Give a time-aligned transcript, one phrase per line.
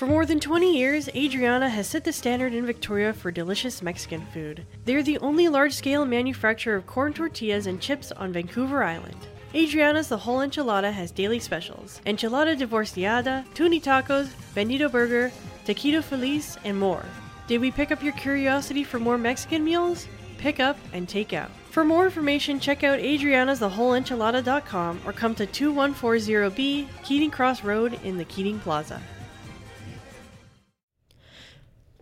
[0.00, 4.24] For more than 20 years, Adriana has set the standard in Victoria for delicious Mexican
[4.32, 4.64] food.
[4.86, 9.26] They're the only large scale manufacturer of corn tortillas and chips on Vancouver Island.
[9.54, 15.30] Adriana's The Whole Enchilada has daily specials enchilada divorciada, tuni tacos, bandito burger,
[15.66, 17.04] taquito feliz, and more.
[17.46, 20.08] Did we pick up your curiosity for more Mexican meals?
[20.38, 21.50] Pick up and take out.
[21.68, 28.16] For more information, check out Adriana's TheWholeEnchilada.com or come to 2140B Keating Cross Road in
[28.16, 29.02] the Keating Plaza.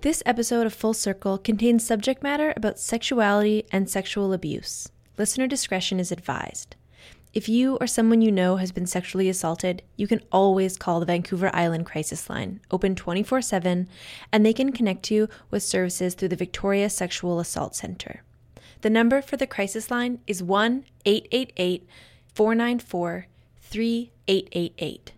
[0.09, 4.89] This episode of Full Circle contains subject matter about sexuality and sexual abuse.
[5.19, 6.77] Listener discretion is advised.
[7.35, 11.05] If you or someone you know has been sexually assaulted, you can always call the
[11.05, 13.87] Vancouver Island Crisis Line, open 24 7,
[14.33, 18.23] and they can connect you with services through the Victoria Sexual Assault Center.
[18.81, 21.87] The number for the crisis line is 1 888
[22.33, 23.27] 494
[23.61, 25.13] 3888.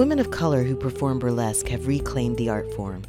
[0.00, 3.02] Women of color who perform burlesque have reclaimed the art form.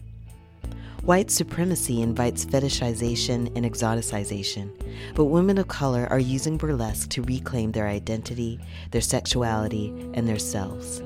[1.03, 4.69] White supremacy invites fetishization and exoticization,
[5.15, 8.59] but women of color are using burlesque to reclaim their identity,
[8.91, 10.97] their sexuality, and their selves.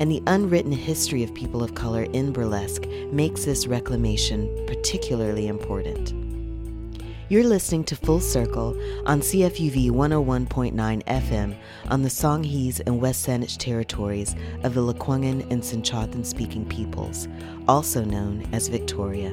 [0.00, 6.21] And the unwritten history of people of color in burlesque makes this reclamation particularly important.
[7.32, 11.56] You're listening to Full Circle on CFUV 101.9 FM
[11.88, 17.28] on the Songhees and West Saanich territories of the Lekwungen and Tsimshian speaking peoples,
[17.66, 19.30] also known as Victoria.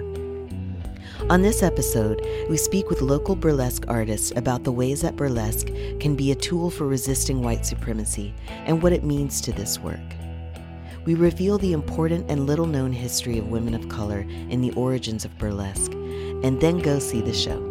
[1.29, 5.67] On this episode, we speak with local burlesque artists about the ways that burlesque
[5.99, 9.99] can be a tool for resisting white supremacy and what it means to this work.
[11.03, 15.25] We reveal the important and little known history of women of color and the origins
[15.25, 17.68] of burlesque, and then go see the show.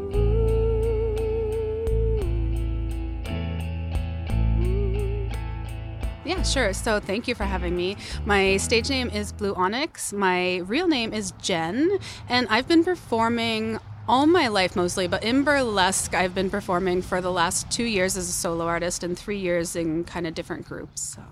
[6.49, 6.73] Sure.
[6.73, 7.97] So thank you for having me.
[8.25, 10.13] My stage name is Blue Onyx.
[10.13, 11.99] My real name is Jen,
[12.29, 13.79] and I've been performing
[14.09, 18.17] all my life mostly, but in burlesque, I've been performing for the last two years
[18.17, 21.17] as a solo artist and three years in kind of different groups.
[21.17, 21.23] So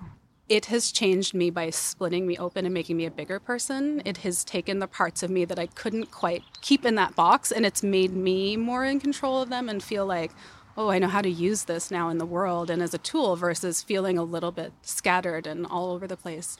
[0.48, 4.02] it has changed me by splitting me open and making me a bigger person.
[4.04, 7.50] It has taken the parts of me that I couldn't quite keep in that box,
[7.50, 10.32] and it's made me more in control of them and feel like,
[10.76, 13.36] oh, I know how to use this now in the world and as a tool
[13.36, 16.58] versus feeling a little bit scattered and all over the place.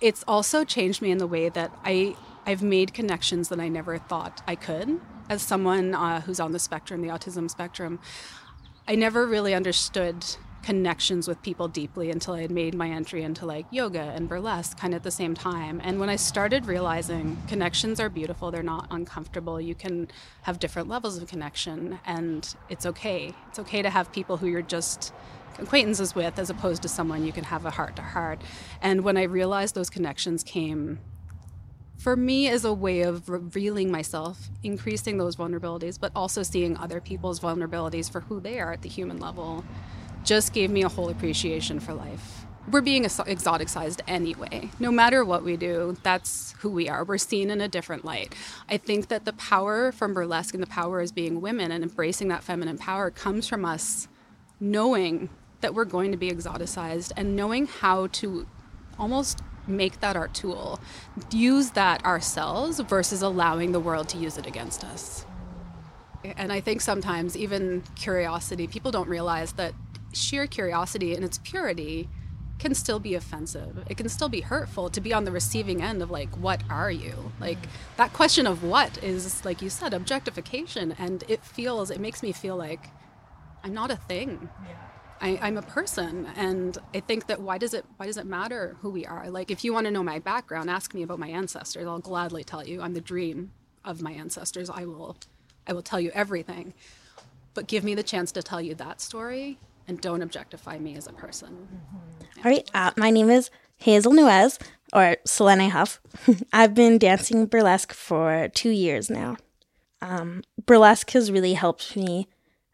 [0.00, 3.98] It's also changed me in the way that I I've made connections that I never
[3.98, 5.00] thought I could.
[5.28, 8.00] As someone uh, who's on the spectrum, the autism spectrum,
[8.88, 10.24] I never really understood
[10.62, 14.78] connections with people deeply until I had made my entry into like yoga and burlesque
[14.78, 15.80] kind of at the same time.
[15.82, 19.60] And when I started realizing connections are beautiful, they're not uncomfortable.
[19.60, 20.08] You can
[20.42, 23.34] have different levels of connection and it's okay.
[23.48, 25.12] It's okay to have people who you're just
[25.58, 28.40] acquaintances with as opposed to someone you can have a heart to heart.
[28.80, 31.00] And when I realized those connections came
[31.98, 37.00] for me as a way of revealing myself, increasing those vulnerabilities, but also seeing other
[37.00, 39.64] people's vulnerabilities for who they are at the human level
[40.24, 42.44] just gave me a whole appreciation for life.
[42.70, 44.70] We're being exoticized anyway.
[44.78, 47.02] No matter what we do, that's who we are.
[47.02, 48.34] We're seen in a different light.
[48.68, 52.28] I think that the power from burlesque and the power as being women and embracing
[52.28, 54.06] that feminine power comes from us
[54.60, 55.28] knowing
[55.60, 58.46] that we're going to be exoticized and knowing how to
[58.98, 60.80] almost make that our tool,
[61.30, 65.24] use that ourselves versus allowing the world to use it against us.
[66.36, 69.74] And I think sometimes even curiosity, people don't realize that
[70.12, 72.08] sheer curiosity and its purity
[72.58, 73.84] can still be offensive.
[73.90, 76.90] It can still be hurtful to be on the receiving end of like, what are
[76.90, 77.32] you?
[77.40, 77.58] Like
[77.96, 82.30] that question of what is, like you said, objectification, and it feels, it makes me
[82.30, 82.88] feel like
[83.64, 84.48] I'm not a thing.
[84.64, 84.74] Yeah.
[85.20, 88.76] I, am a person, and I think that why does it why does it matter
[88.80, 89.30] who we are?
[89.30, 91.86] Like, if you want to know my background, ask me about my ancestors.
[91.86, 92.82] I'll gladly tell you.
[92.82, 93.52] I'm the dream
[93.84, 94.68] of my ancestors.
[94.68, 95.16] I will,
[95.64, 96.74] I will tell you everything.
[97.54, 99.58] But give me the chance to tell you that story,
[99.88, 101.68] and don't objectify me as a person.
[102.38, 102.68] All right.
[102.74, 104.60] Uh, my name is Hazel Nuez,
[104.92, 106.00] or Selene Huff.
[106.52, 109.36] I've been dancing burlesque for two years now.
[110.00, 112.28] Um, burlesque has really helped me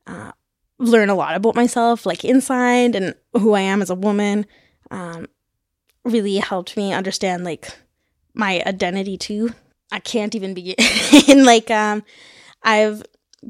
[0.06, 0.32] uh,
[0.78, 4.46] learn a lot about myself, like inside and who I am as a woman.
[4.90, 5.26] Um,
[6.04, 7.70] really helped me understand like
[8.34, 9.54] my identity too.
[9.92, 10.76] I can't even begin.
[11.44, 12.02] like, um,
[12.62, 13.02] I've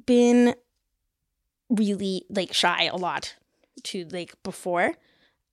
[0.07, 0.55] been
[1.71, 3.35] really like shy a lot
[3.85, 4.95] to like before.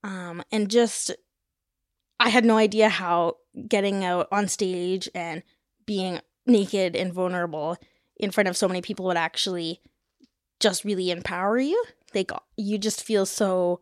[0.04, 1.12] Um, and just,
[2.20, 3.38] I had no idea how
[3.68, 5.44] getting out on stage and
[5.86, 7.78] being naked and vulnerable
[8.18, 9.82] in front of so many people would actually
[10.60, 11.84] just really empower you.
[12.14, 13.82] Like you just feel so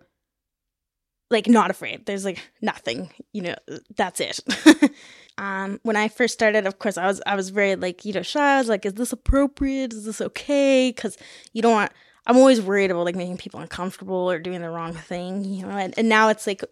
[1.30, 2.06] like not afraid.
[2.06, 3.56] There's like nothing, you know,
[3.96, 4.40] that's it.
[5.38, 8.22] um when I first started, of course, I was I was very like, you know,
[8.22, 8.56] shy.
[8.56, 9.94] I was like, is this appropriate?
[9.94, 10.92] Is this okay?
[10.94, 11.18] Cuz
[11.54, 11.92] you don't want
[12.26, 15.78] I'm always worried about like making people uncomfortable or doing the wrong thing, you know.
[15.78, 16.64] And, and now it's like,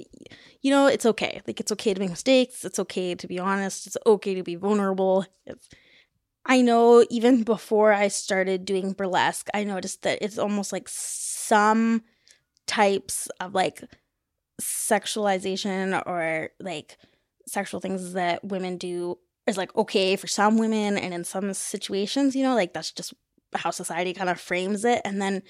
[0.61, 1.41] you know, it's okay.
[1.45, 2.63] Like it's okay to make mistakes.
[2.63, 3.85] It's okay to be honest.
[3.87, 5.25] It's okay to be vulnerable.
[6.45, 12.03] I know even before I started doing burlesque, I noticed that it's almost like some
[12.65, 13.83] types of like
[14.61, 16.97] sexualization or like
[17.45, 22.35] sexual things that women do is like okay for some women and in some situations,
[22.35, 23.13] you know, like that's just
[23.55, 25.43] how society kind of frames it and then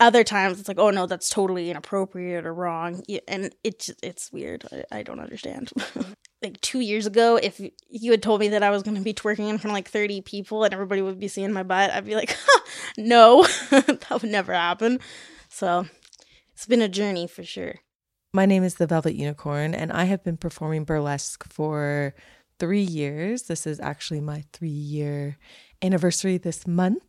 [0.00, 4.64] other times it's like oh no that's totally inappropriate or wrong and it's it's weird
[4.72, 5.72] i, I don't understand.
[6.42, 7.58] Like two years ago if
[7.88, 9.88] you had told me that i was going to be twerking in front of like
[9.88, 12.36] 30 people and everybody would be seeing my butt i'd be like
[12.98, 13.46] no.
[13.70, 15.00] That would never happen.
[15.48, 15.86] So
[16.52, 17.76] it's been a journey for sure.
[18.32, 22.14] My name is the velvet unicorn and i have been performing burlesque for
[22.58, 23.44] three years.
[23.44, 25.38] This is actually my three year
[25.84, 27.02] anniversary this month.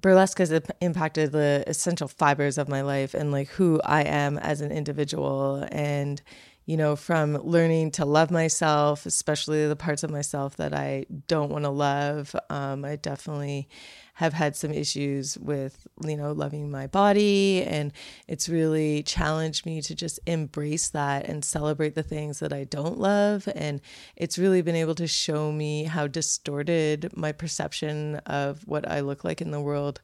[0.00, 4.60] Burlesque has impacted the essential fibers of my life and like who I am as
[4.60, 5.66] an individual.
[5.70, 6.20] And,
[6.64, 11.50] you know, from learning to love myself, especially the parts of myself that I don't
[11.50, 13.68] want to love, um, I definitely
[14.14, 17.64] have had some issues with, you know, loving my body.
[17.64, 17.92] And
[18.28, 22.98] it's really challenged me to just embrace that and celebrate the things that I don't
[22.98, 23.48] love.
[23.56, 23.80] And
[24.14, 29.24] it's really been able to show me how distorted my perception of what I look
[29.24, 30.00] like in the world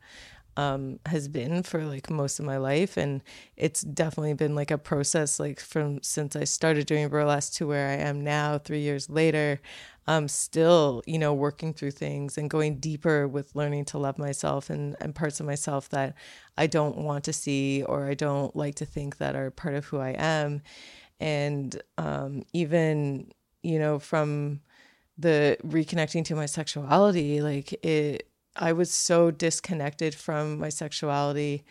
[0.59, 3.23] um, has been for like most of my life and
[3.57, 7.89] it's definitely been like a process like from since i started doing burlesque to where
[7.89, 9.61] i am now three years later
[10.09, 14.71] I'm still, you know, working through things and going deeper with learning to love myself
[14.71, 16.15] and, and parts of myself that
[16.57, 19.85] I don't want to see or I don't like to think that are part of
[19.85, 20.63] who I am.
[21.21, 23.33] And um, even,
[23.63, 24.61] you know, from
[25.19, 28.28] the reconnecting to my sexuality, like it,
[28.59, 31.65] I was so disconnected from my sexuality.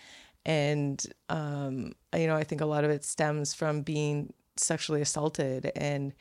[0.45, 5.71] And, um, you know, I think a lot of it stems from being sexually assaulted
[5.75, 6.13] and,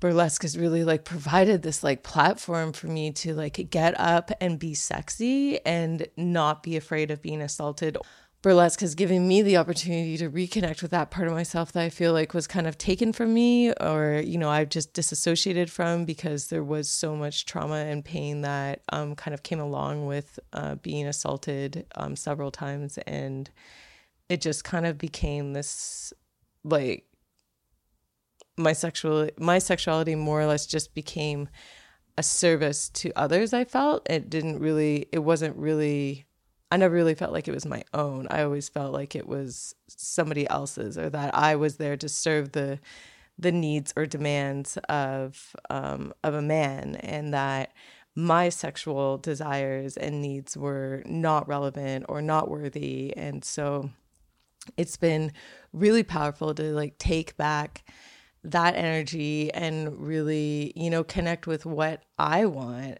[0.00, 4.58] burlesque has really like provided this like platform for me to like get up and
[4.58, 7.98] be sexy and not be afraid of being assaulted
[8.40, 11.88] burlesque has given me the opportunity to reconnect with that part of myself that I
[11.88, 16.04] feel like was kind of taken from me or you know I've just disassociated from
[16.04, 20.38] because there was so much trauma and pain that um, kind of came along with
[20.52, 22.98] uh, being assaulted um, several times.
[22.98, 23.50] And
[24.28, 26.12] it just kind of became this
[26.62, 27.06] like
[28.56, 31.48] my sexual my sexuality more or less just became
[32.16, 34.08] a service to others i felt.
[34.08, 36.27] It didn't really it wasn't really
[36.70, 39.74] i never really felt like it was my own i always felt like it was
[39.88, 42.78] somebody else's or that i was there to serve the
[43.38, 47.72] the needs or demands of um, of a man and that
[48.16, 53.90] my sexual desires and needs were not relevant or not worthy and so
[54.76, 55.32] it's been
[55.72, 57.84] really powerful to like take back
[58.44, 62.98] that energy and really, you know, connect with what I want.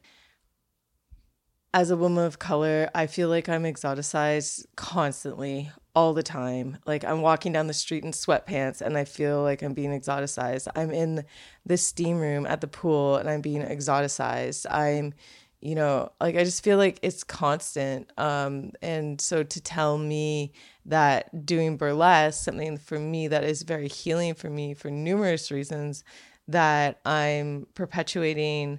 [1.74, 6.78] As a woman of color, I feel like I'm exoticized constantly, all the time.
[6.86, 10.68] Like I'm walking down the street in sweatpants and I feel like I'm being exoticized.
[10.76, 11.24] I'm in
[11.66, 14.64] the steam room at the pool and I'm being exoticized.
[14.70, 15.12] I'm
[15.60, 20.52] you know like i just feel like it's constant um and so to tell me
[20.86, 26.04] that doing burlesque something for me that is very healing for me for numerous reasons
[26.46, 28.78] that i'm perpetuating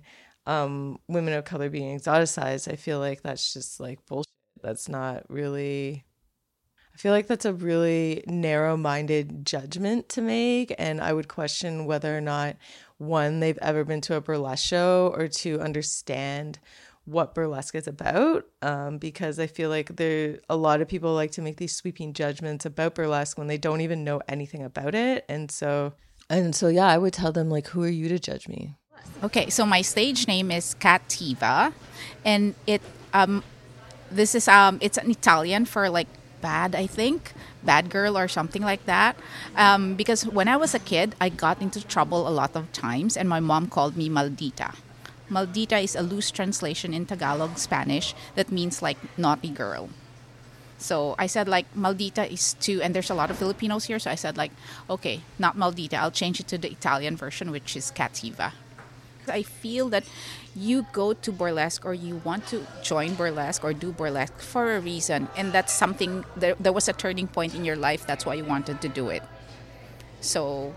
[0.49, 4.27] um women of color being exoticized i feel like that's just like bullshit
[4.61, 6.03] that's not really
[6.91, 10.75] I feel like that's a really narrow minded judgment to make.
[10.77, 12.57] And I would question whether or not
[12.97, 16.59] one, they've ever been to a burlesque show or to understand
[17.05, 21.31] what burlesque is about um, because I feel like there a lot of people like
[21.31, 25.25] to make these sweeping judgments about burlesque when they don't even know anything about it
[25.27, 25.93] and so
[26.29, 28.75] and so yeah I would tell them like who are you to judge me
[29.23, 31.73] okay so my stage name is Cattiva
[32.25, 32.81] and it
[33.13, 33.43] um
[34.11, 36.07] this is um it's an Italian for like
[36.41, 39.17] bad I think bad girl or something like that.
[39.55, 43.17] Um, because when I was a kid, I got into trouble a lot of times,
[43.17, 44.75] and my mom called me maldita.
[45.29, 49.89] Maldita is a loose translation in Tagalog Spanish that means like naughty girl.
[50.79, 54.09] So I said like maldita is too, and there's a lot of Filipinos here, so
[54.09, 54.51] I said like,
[54.89, 58.53] okay, not maldita, I'll change it to the Italian version, which is cattiva.
[59.27, 60.05] I feel that
[60.55, 64.79] you go to burlesque or you want to join burlesque or do burlesque for a
[64.79, 66.25] reason, and that's something.
[66.35, 68.05] There, there was a turning point in your life.
[68.07, 69.23] That's why you wanted to do it.
[70.21, 70.73] So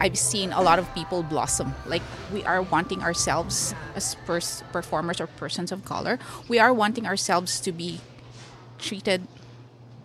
[0.00, 1.74] I've seen a lot of people blossom.
[1.86, 2.02] Like
[2.32, 6.18] we are wanting ourselves as pers- performers or persons of color,
[6.48, 8.00] we are wanting ourselves to be
[8.78, 9.26] treated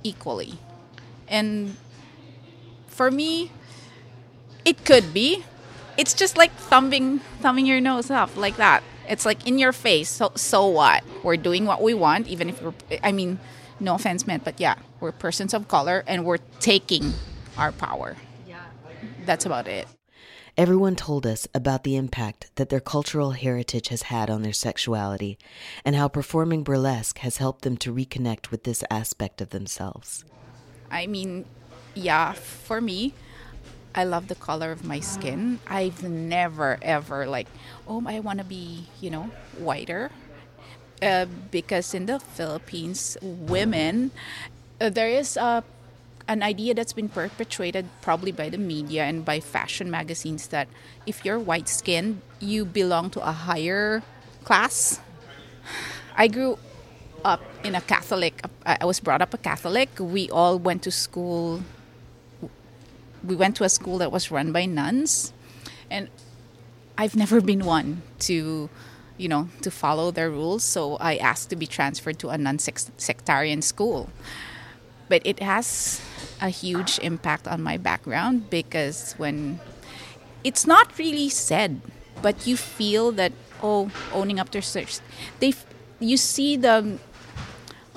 [0.04, 0.58] equally.
[1.28, 1.76] And
[2.88, 3.52] for me,
[4.64, 5.44] it could be.
[5.98, 8.84] It's just like thumbing thumbing your nose up like that.
[9.10, 10.10] It's like in your face.
[10.10, 11.04] So so what?
[11.24, 12.74] We're doing what we want, even if we're.
[13.04, 13.40] I mean,
[13.80, 17.14] no offense meant, but yeah, we're persons of color and we're taking
[17.58, 18.16] our power
[18.48, 18.64] Yeah,
[19.26, 19.88] that's about it.
[20.58, 25.38] Everyone told us about the impact that their cultural heritage has had on their sexuality
[25.86, 30.26] and how performing burlesque has helped them to reconnect with this aspect of themselves.
[30.92, 31.46] I mean,
[31.96, 33.14] yeah, for me,
[33.94, 35.60] I love the color of my skin.
[35.68, 37.48] I've never ever like,
[37.88, 40.12] oh, I want to be, you know, whiter.
[41.02, 44.12] Uh, because in the Philippines, women,
[44.80, 45.64] uh, there is a
[46.28, 50.68] an idea that's been perpetuated probably by the media and by fashion magazines that
[51.06, 54.04] if you're white skinned, you belong to a higher
[54.46, 55.02] class.
[56.16, 56.58] I grew
[57.26, 59.90] up in a Catholic, I was brought up a Catholic.
[60.00, 61.62] We all went to school,
[63.24, 65.34] we went to a school that was run by nuns.
[65.90, 66.10] And
[66.98, 68.70] I've never been one to
[69.18, 73.62] you know to follow their rules so i asked to be transferred to a non-sectarian
[73.62, 74.10] school
[75.12, 76.02] but it has
[76.40, 79.60] a huge impact on my background because when
[80.42, 81.82] it's not really said,
[82.22, 85.00] but you feel that oh, owning up to search,
[85.40, 85.54] they
[86.00, 86.98] you see the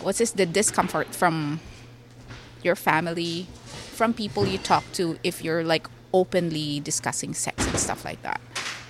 [0.02, 1.60] what's this the discomfort from
[2.62, 3.46] your family,
[3.94, 8.40] from people you talk to if you're like openly discussing sex and stuff like that.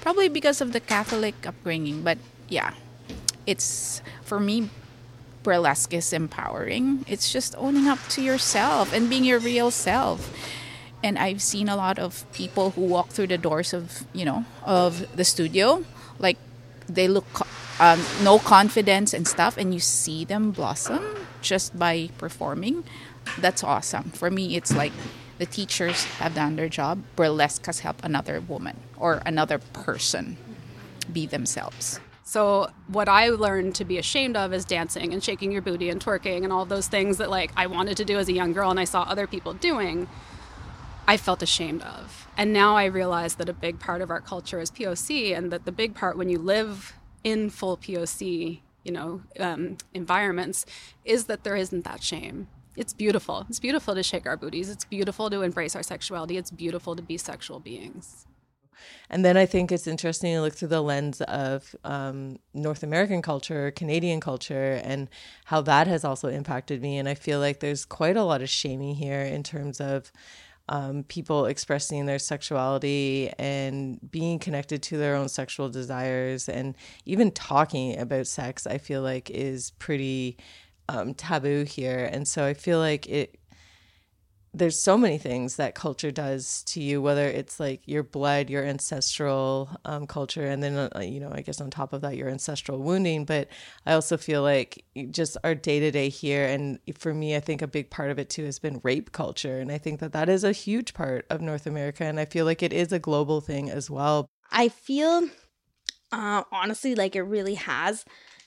[0.00, 2.18] Probably because of the Catholic upbringing, but
[2.48, 2.74] yeah,
[3.46, 4.70] it's for me
[5.44, 7.04] burlesque is empowering.
[7.06, 10.32] It's just owning up to yourself and being your real self.
[11.04, 14.46] And I've seen a lot of people who walk through the doors of, you know,
[14.64, 15.84] of the studio,
[16.18, 16.38] like
[16.88, 17.46] they look
[17.78, 21.04] um, no confidence and stuff, and you see them blossom
[21.42, 22.84] just by performing.
[23.38, 24.10] That's awesome.
[24.10, 24.92] For me, it's like
[25.38, 27.02] the teachers have done their job.
[27.16, 30.36] Burlesque has helped another woman or another person
[31.12, 32.00] be themselves.
[32.22, 36.02] So what I learned to be ashamed of is dancing and shaking your booty and
[36.02, 38.70] twerking and all those things that like I wanted to do as a young girl
[38.70, 40.08] and I saw other people doing.
[41.06, 42.26] I felt ashamed of.
[42.36, 45.66] And now I realize that a big part of our culture is POC and that
[45.66, 50.64] the big part when you live in full POC, you know, um, environments
[51.04, 52.48] is that there isn't that shame.
[52.76, 53.46] It's beautiful.
[53.48, 54.68] It's beautiful to shake our booties.
[54.68, 56.36] It's beautiful to embrace our sexuality.
[56.36, 58.26] It's beautiful to be sexual beings.
[59.08, 63.22] And then I think it's interesting to look through the lens of um, North American
[63.22, 65.08] culture, Canadian culture, and
[65.44, 66.98] how that has also impacted me.
[66.98, 70.10] And I feel like there's quite a lot of shaming here in terms of
[70.68, 77.30] um, people expressing their sexuality and being connected to their own sexual desires and even
[77.30, 80.38] talking about sex, I feel like is pretty
[80.88, 82.08] um, taboo here.
[82.12, 83.38] And so I feel like it
[84.54, 88.64] there's so many things that culture does to you whether it's like your blood your
[88.64, 92.28] ancestral um, culture and then uh, you know i guess on top of that your
[92.28, 93.24] ancestral wounding.
[93.24, 93.48] But
[93.84, 97.90] i also feel like just our day-to-day here and for me i think a big
[97.90, 99.58] part of it too has been rape culture.
[99.58, 102.44] And i think that that is a huge part of north america and i feel
[102.44, 104.28] like it is a global thing as well.
[104.52, 105.28] I feel
[106.12, 108.04] uh, honestly like it really has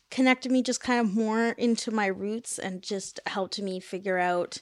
[0.09, 4.61] connected me just kind of more into my roots and just helped me figure out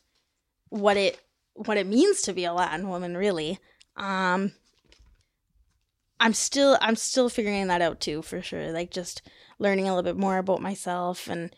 [0.70, 1.20] what it
[1.54, 3.60] what it means to be a Latin woman, really.
[3.96, 4.52] Um,
[6.20, 8.72] I'm still I'm still figuring that out too, for sure.
[8.72, 9.22] Like just
[9.60, 11.56] learning a little bit more about myself, and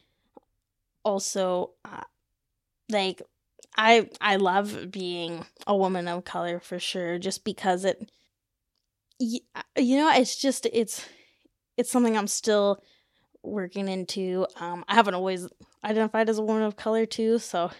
[1.03, 2.01] also, uh,
[2.89, 3.21] like
[3.77, 8.11] I I love being a woman of color for sure, just because it,
[9.19, 9.41] you
[9.77, 11.05] know, it's just it's
[11.77, 12.81] it's something I'm still
[13.47, 14.45] working into.
[14.59, 15.47] Um, I haven't always
[15.83, 17.71] identified as a woman of color too, so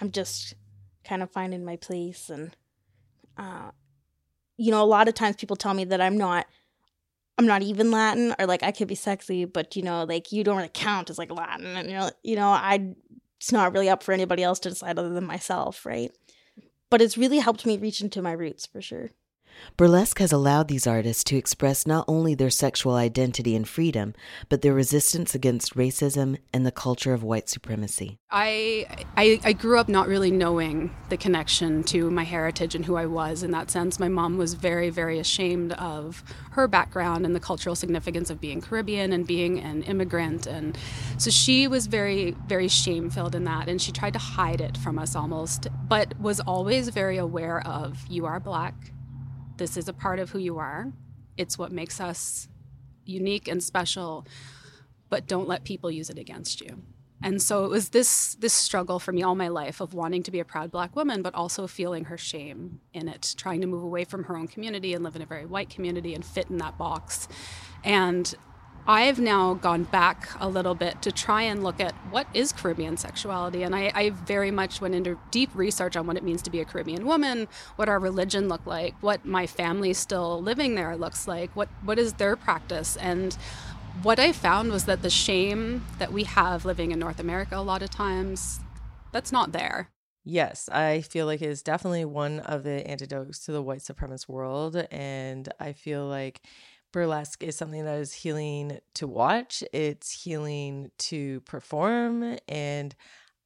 [0.00, 0.54] I'm just
[1.04, 2.56] kind of finding my place and
[3.36, 3.70] uh
[4.56, 6.46] you know a lot of times people tell me that i'm not
[7.38, 10.42] i'm not even latin or like i could be sexy but you know like you
[10.42, 12.94] don't really count as like latin and you know you know i
[13.38, 16.10] it's not really up for anybody else to decide other than myself right
[16.90, 19.10] but it's really helped me reach into my roots for sure
[19.76, 24.14] Burlesque has allowed these artists to express not only their sexual identity and freedom,
[24.48, 28.18] but their resistance against racism and the culture of white supremacy.
[28.30, 32.96] I, I, I grew up not really knowing the connection to my heritage and who
[32.96, 33.42] I was.
[33.42, 37.74] In that sense, my mom was very, very ashamed of her background and the cultural
[37.74, 40.78] significance of being Caribbean and being an immigrant, and
[41.18, 44.76] so she was very, very shame filled in that, and she tried to hide it
[44.76, 48.74] from us almost, but was always very aware of you are black
[49.56, 50.92] this is a part of who you are.
[51.36, 52.48] It's what makes us
[53.04, 54.26] unique and special,
[55.08, 56.82] but don't let people use it against you.
[57.22, 60.30] And so it was this this struggle for me all my life of wanting to
[60.30, 63.82] be a proud black woman, but also feeling her shame in it, trying to move
[63.82, 66.58] away from her own community and live in a very white community and fit in
[66.58, 67.26] that box.
[67.82, 68.34] And
[68.86, 72.98] I've now gone back a little bit to try and look at what is Caribbean
[72.98, 73.62] sexuality.
[73.62, 76.60] And I, I, very much went into deep research on what it means to be
[76.60, 81.26] a Caribbean woman, what our religion looked like, what my family still living there looks
[81.26, 82.98] like, what, what is their practice.
[82.98, 83.32] And
[84.02, 87.62] what I found was that the shame that we have living in North America a
[87.62, 88.60] lot of times,
[89.12, 89.88] that's not there.
[90.26, 94.28] Yes, I feel like it is definitely one of the antidotes to the white supremacist
[94.28, 94.76] world.
[94.90, 96.40] And I feel like
[96.94, 102.38] burlesque is something that is healing to watch, it's healing to perform.
[102.46, 102.94] And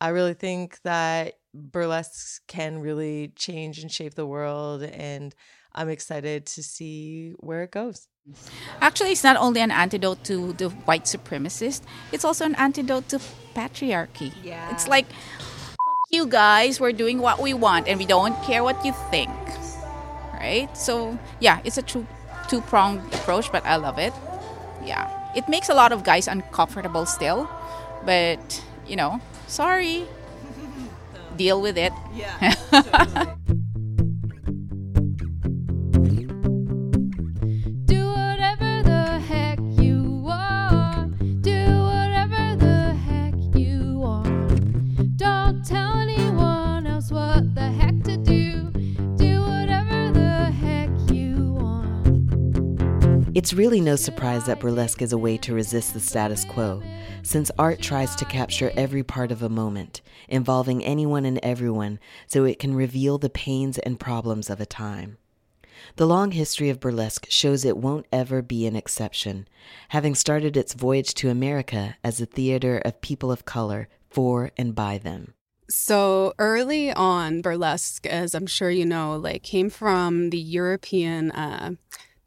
[0.02, 4.82] I really think that burlesque can really change and shape the world.
[4.82, 5.34] And
[5.74, 8.06] I'm excited to see where it goes.
[8.82, 11.80] Actually, it's not only an antidote to the white supremacist,
[12.12, 13.18] it's also an antidote to
[13.54, 14.30] patriarchy.
[14.44, 14.70] Yeah.
[14.72, 15.06] It's like,
[16.10, 19.30] you guys, we're doing what we want and we don't care what you think.
[20.34, 20.68] Right?
[20.76, 22.06] So, yeah, it's a true
[22.48, 24.12] two pronged approach, but I love it.
[24.84, 25.08] Yeah.
[25.36, 27.48] It makes a lot of guys uncomfortable still,
[28.04, 30.04] but you know, sorry.
[31.36, 31.92] Deal with it.
[32.14, 33.34] Yeah.
[53.48, 56.82] It's really no surprise that burlesque is a way to resist the status quo,
[57.22, 62.44] since art tries to capture every part of a moment, involving anyone and everyone, so
[62.44, 65.16] it can reveal the pains and problems of a time.
[65.96, 69.48] The long history of burlesque shows it won't ever be an exception,
[69.88, 74.74] having started its voyage to America as a theater of people of color for and
[74.74, 75.32] by them.
[75.70, 81.76] So early on, burlesque, as I'm sure you know, like came from the European uh,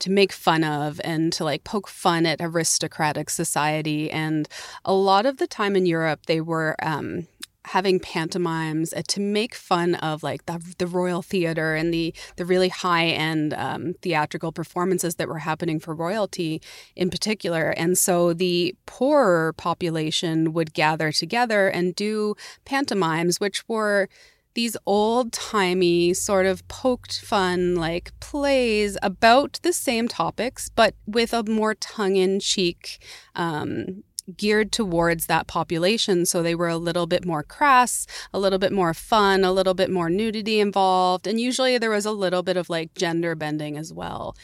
[0.01, 4.11] to make fun of and to like poke fun at aristocratic society.
[4.11, 4.47] And
[4.83, 7.27] a lot of the time in Europe, they were um,
[7.65, 12.45] having pantomimes uh, to make fun of like the, the royal theater and the the
[12.45, 16.59] really high end um, theatrical performances that were happening for royalty
[16.95, 22.35] in particular and so the poorer population would gather together and do
[22.65, 24.09] pantomimes which were
[24.53, 31.33] these old timey, sort of poked fun like plays about the same topics, but with
[31.33, 33.03] a more tongue in cheek,
[33.35, 34.03] um,
[34.37, 36.25] geared towards that population.
[36.25, 39.73] So they were a little bit more crass, a little bit more fun, a little
[39.73, 41.27] bit more nudity involved.
[41.27, 44.35] And usually there was a little bit of like gender bending as well.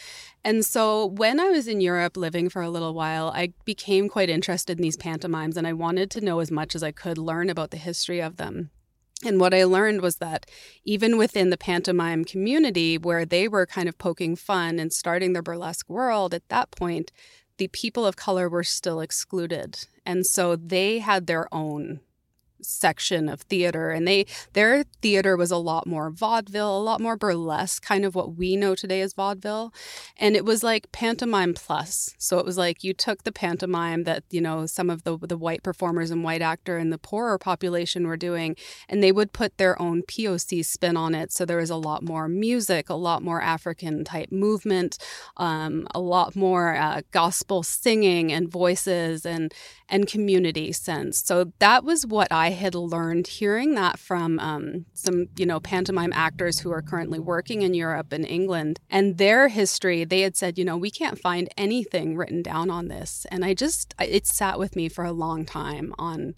[0.44, 4.30] And so when I was in Europe living for a little while, I became quite
[4.30, 7.50] interested in these pantomimes and I wanted to know as much as I could learn
[7.50, 8.72] about the history of them.
[9.24, 10.46] And what I learned was that
[10.84, 15.42] even within the pantomime community, where they were kind of poking fun and starting their
[15.42, 17.12] burlesque world, at that point,
[17.58, 19.88] the people of color were still excluded.
[20.06, 22.02] And so they had their own
[22.62, 27.16] section of theater and they their theater was a lot more vaudeville a lot more
[27.16, 29.74] burlesque kind of what we know today as vaudeville.
[30.18, 32.14] And it was like pantomime plus.
[32.18, 35.38] So it was like you took the pantomime that you know some of the the
[35.38, 38.56] white performers and white actor and the poorer population were doing
[38.90, 41.32] and they would put their own POC spin on it.
[41.32, 44.98] So there was a lot more music a lot more African type movement
[45.38, 49.54] um, a lot more uh, gospel singing and voices and
[49.90, 51.24] and community sense.
[51.24, 55.60] So that was what I I had learned hearing that from um, some, you know,
[55.60, 60.06] pantomime actors who are currently working in Europe and England and their history.
[60.06, 63.26] They had said, you know, we can't find anything written down on this.
[63.32, 66.36] And I just, it sat with me for a long time on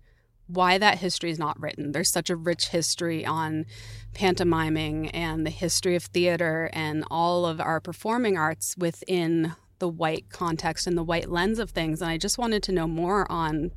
[0.48, 1.92] why that history is not written.
[1.92, 3.68] There's such a rich history on
[4.16, 10.32] pantomiming and the history of theater and all of our performing arts within the white
[10.32, 12.02] context and the white lens of things.
[12.02, 13.70] And I just wanted to know more on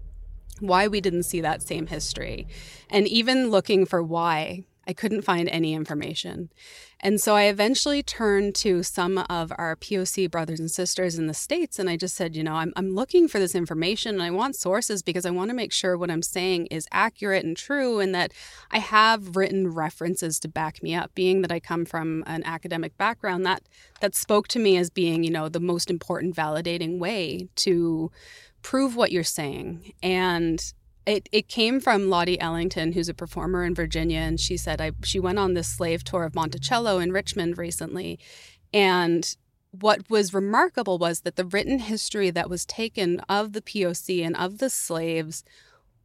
[0.60, 2.46] why we didn't see that same history.
[2.90, 6.50] And even looking for why I couldn't find any information.
[7.04, 11.34] And so I eventually turned to some of our POC brothers and sisters in the
[11.34, 14.30] States and I just said, you know, I'm, I'm looking for this information and I
[14.30, 17.98] want sources because I want to make sure what I'm saying is accurate and true
[17.98, 18.32] and that
[18.70, 21.12] I have written references to back me up.
[21.14, 23.62] Being that I come from an academic background, that
[24.00, 28.10] that spoke to me as being, you know, the most important validating way to
[28.62, 29.92] prove what you're saying.
[30.02, 30.72] And
[31.06, 34.92] it, it came from Lottie Ellington, who's a performer in Virginia, and she said I
[35.02, 38.18] she went on this slave tour of Monticello in Richmond recently,
[38.72, 39.36] and
[39.72, 44.36] what was remarkable was that the written history that was taken of the POC and
[44.36, 45.44] of the slaves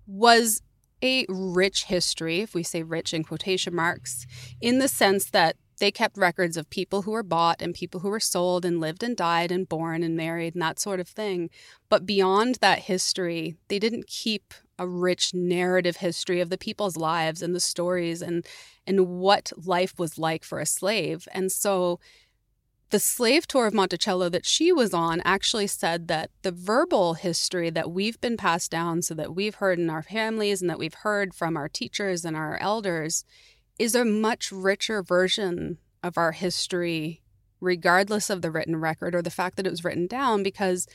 [0.08, 0.62] was
[1.04, 4.26] a rich history, if we say rich in quotation marks,
[4.62, 8.10] in the sense that they kept records of people who were bought and people who
[8.10, 11.50] were sold and lived and died and born and married and that sort of thing.
[11.90, 17.42] But beyond that history, they didn't keep a rich narrative history of the people's lives
[17.42, 18.46] and the stories and
[18.86, 21.28] and what life was like for a slave.
[21.32, 22.00] And so
[22.90, 27.70] the slave tour of Monticello that she was on actually said that the verbal history
[27.70, 30.94] that we've been passed down so that we've heard in our families and that we've
[30.94, 33.26] heard from our teachers and our elders
[33.80, 37.22] is a much richer version of our history
[37.60, 40.88] regardless of the written record or the fact that it was written down because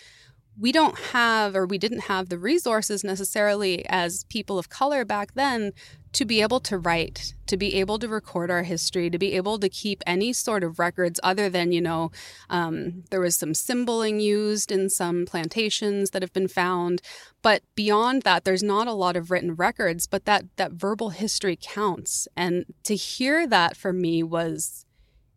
[0.58, 5.32] we don't have or we didn't have the resources necessarily as people of color back
[5.34, 5.72] then
[6.12, 9.58] to be able to write to be able to record our history to be able
[9.58, 12.10] to keep any sort of records other than you know
[12.50, 17.00] um, there was some symboling used in some plantations that have been found.
[17.40, 21.58] But beyond that there's not a lot of written records but that that verbal history
[21.60, 22.28] counts.
[22.36, 24.84] And to hear that for me was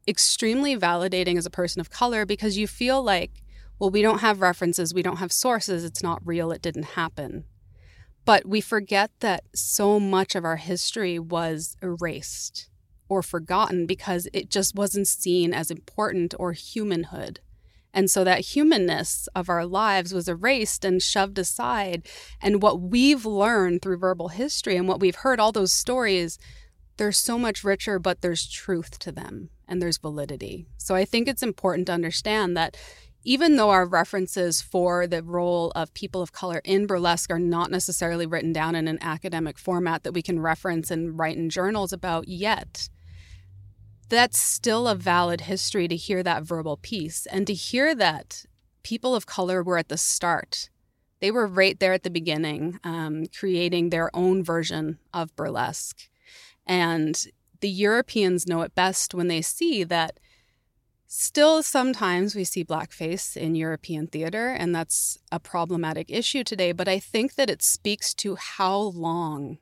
[0.08, 3.42] extremely validating as a person of color because you feel like
[3.80, 7.46] well, we don't have references, we don't have sources, it's not real, it didn't happen.
[8.24, 12.70] But we forget that so much of our history was erased
[13.08, 17.40] or forgotten because it just wasn't seen as important or humanhood.
[17.94, 22.08] And so that humanness of our lives was erased and shoved aside.
[22.42, 26.38] And what we've learned through verbal history and what we've heard, all those stories,
[26.98, 30.68] they're so much richer, but there's truth to them and there's validity.
[30.78, 32.76] So I think it's important to understand that
[33.26, 37.72] even though our references for the role of people of color in burlesque are not
[37.72, 41.92] necessarily written down in an academic format that we can reference and write in journals
[41.92, 42.88] about yet,
[44.10, 48.46] that's still a valid history to hear that verbal piece and to hear that
[48.84, 50.70] people of color were at the start.
[51.20, 56.08] They were right there at the beginning, um, creating their own version of burlesque.
[56.68, 57.26] And
[57.62, 60.20] the Europeans know it best when they see that
[61.08, 66.72] Still, sometimes we see blackface in European theater, and that's a problematic issue today.
[66.72, 69.60] But I think that it speaks to how long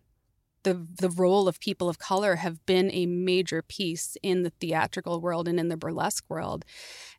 [0.63, 5.19] the, the role of people of color have been a major piece in the theatrical
[5.19, 6.63] world and in the burlesque world.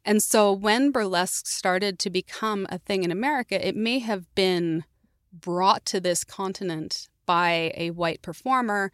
[0.04, 4.84] And so when burlesque started to become a thing in America, it may have been
[5.32, 8.90] brought to this continent by a white performer.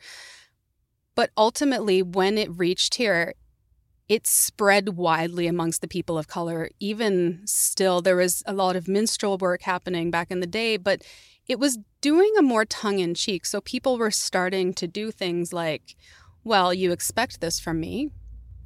[1.15, 3.35] But ultimately, when it reached here,
[4.11, 6.69] it spread widely amongst the people of color.
[6.81, 11.05] Even still, there was a lot of minstrel work happening back in the day, but
[11.47, 13.47] it was doing a more tongue in cheek.
[13.47, 15.95] So people were starting to do things like,
[16.43, 18.11] well, you expect this from me.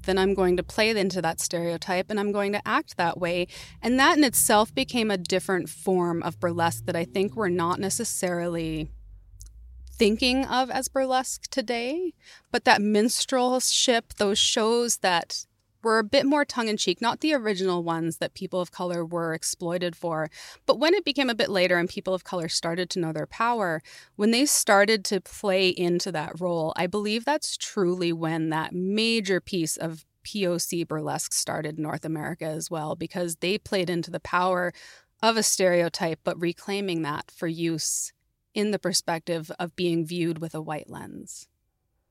[0.06, 3.46] Then I'm going to play into that stereotype and I'm going to act that way.
[3.82, 7.78] And that in itself became a different form of burlesque that I think we're not
[7.78, 8.88] necessarily
[9.98, 12.12] thinking of as burlesque today,
[12.50, 15.46] but that minstrelship, those shows that
[15.82, 19.04] were a bit more tongue in cheek, not the original ones that people of color
[19.04, 20.30] were exploited for.
[20.64, 23.26] But when it became a bit later and people of color started to know their
[23.26, 23.82] power,
[24.16, 29.40] when they started to play into that role, I believe that's truly when that major
[29.40, 34.20] piece of POC burlesque started in North America as well, because they played into the
[34.20, 34.72] power
[35.22, 38.13] of a stereotype, but reclaiming that for use
[38.54, 41.48] in the perspective of being viewed with a white lens.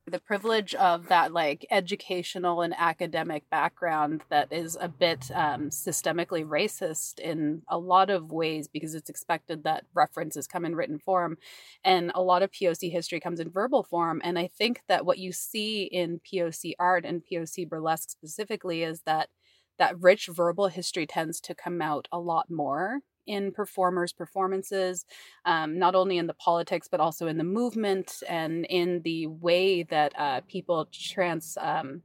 [0.06, 6.46] The privilege of that, like, educational and academic background that is a bit um, systemically
[6.46, 11.38] racist in a lot of ways because it's expected that references come in written form.
[11.82, 14.20] And a lot of POC history comes in verbal form.
[14.22, 19.00] And I think that what you see in POC art and POC burlesque specifically is
[19.06, 19.30] that
[19.78, 25.04] that rich verbal history tends to come out a lot more in performers' performances,
[25.44, 29.82] um, not only in the politics, but also in the movement and in the way
[29.84, 31.56] that uh, people trans.
[31.60, 32.02] Um,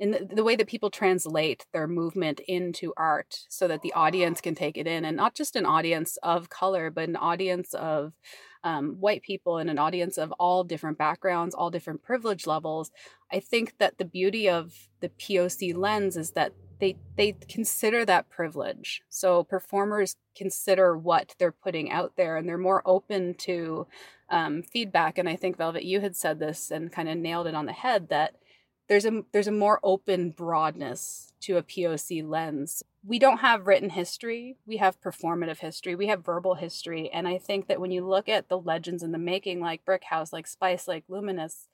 [0.00, 4.40] in the, the, way that people translate their movement into art so that the audience
[4.40, 8.12] can take it in and not just an audience of color but an audience of
[8.64, 12.90] um, white people and an audience of all different backgrounds, all different privilege levels,
[13.30, 18.30] I think that the beauty of the POC lens is that they they consider that
[18.30, 19.02] privilege.
[19.08, 23.86] So performers consider what they're putting out there, and they're more open to
[24.28, 25.18] um, feedback.
[25.18, 27.72] And I think Velvet, you had said this and kind of nailed it on the
[27.72, 28.36] head that
[28.88, 32.82] there's a there's a more open broadness to a POC lens.
[33.06, 37.36] We don't have written history, we have performative history, we have verbal history, and I
[37.36, 40.46] think that when you look at the legends in the making like Brick House, like
[40.46, 41.68] Spice, like Luminous,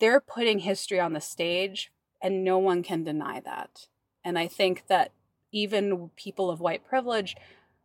[0.00, 3.86] they're putting history on the stage and no one can deny that.
[4.24, 5.12] And I think that
[5.52, 7.36] even people of white privilege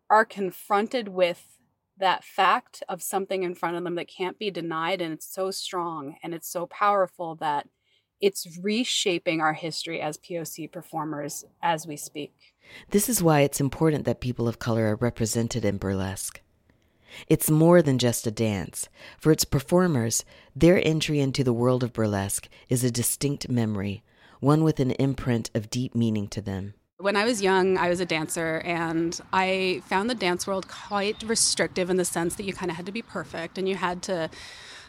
[0.09, 1.57] are confronted with
[1.99, 5.51] that fact of something in front of them that can't be denied and it's so
[5.51, 7.67] strong and it's so powerful that
[8.19, 12.33] it's reshaping our history as POC performers as we speak.
[12.89, 16.41] This is why it's important that people of color are represented in burlesque.
[17.27, 18.89] It's more than just a dance.
[19.17, 24.03] For its performers, their entry into the world of burlesque is a distinct memory,
[24.39, 26.73] one with an imprint of deep meaning to them.
[26.99, 31.21] When I was young, I was a dancer, and I found the dance world quite
[31.23, 34.01] restrictive in the sense that you kind of had to be perfect and you had
[34.03, 34.31] to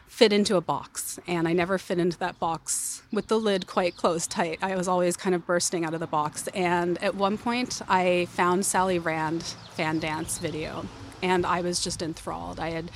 [0.06, 1.20] fit into a box.
[1.26, 4.58] And I never fit into that box with the lid quite closed tight.
[4.62, 6.48] I was always kind of bursting out of the box.
[6.48, 9.42] And at one point, I found Sally Rand
[9.74, 10.86] fan dance video,
[11.22, 12.58] and I was just enthralled.
[12.58, 12.90] I had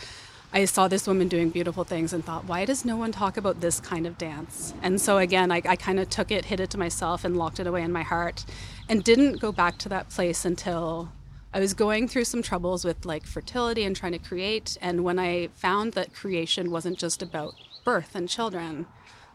[0.55, 3.63] I saw this woman doing beautiful things and thought, why does no one talk about
[3.63, 4.75] this kind of dance?
[4.83, 7.59] And so again, I, I kind of took it, hid it to myself, and locked
[7.59, 8.45] it away in my heart,
[8.87, 11.11] and didn't go back to that place until
[11.55, 14.77] I was going through some troubles with like fertility and trying to create.
[14.83, 18.85] And when I found that creation wasn't just about birth and children,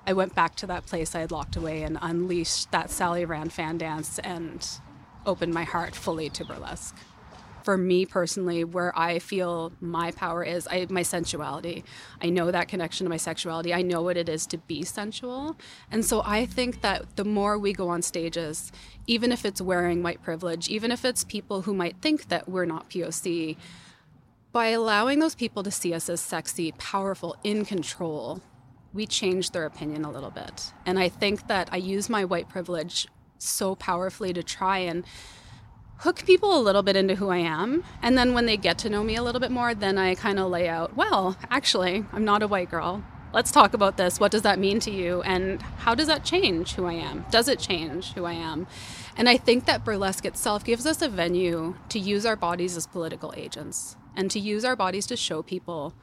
[0.05, 3.53] I went back to that place I had locked away and unleashed that Sally Rand
[3.53, 4.67] fan dance and
[5.25, 6.95] opened my heart fully to burlesque
[7.67, 11.83] for me personally, where I feel my power is I, my sensuality.
[12.21, 13.73] I know that connection to my sexuality.
[13.73, 15.57] I know what it is to be sensual.
[15.91, 18.71] And so I think that the more we go on stages,
[19.05, 22.63] even if it's wearing white privilege, even if it's people who might think that we're
[22.63, 23.57] not POC,
[24.53, 28.41] by allowing those people to see us as sexy, powerful, in control,
[28.93, 30.71] we change their opinion a little bit.
[30.85, 35.03] And I think that I use my white privilege so powerfully to try and
[35.99, 37.83] hook people a little bit into who I am.
[38.01, 40.39] And then when they get to know me a little bit more, then I kind
[40.39, 43.03] of lay out, well, actually, I'm not a white girl.
[43.33, 44.19] Let's talk about this.
[44.19, 45.21] What does that mean to you?
[45.23, 47.25] And how does that change who I am?
[47.29, 48.67] Does it change who I am?
[49.17, 52.87] And I think that burlesque itself gives us a venue to use our bodies as
[52.87, 55.93] political agents and to use our bodies to show people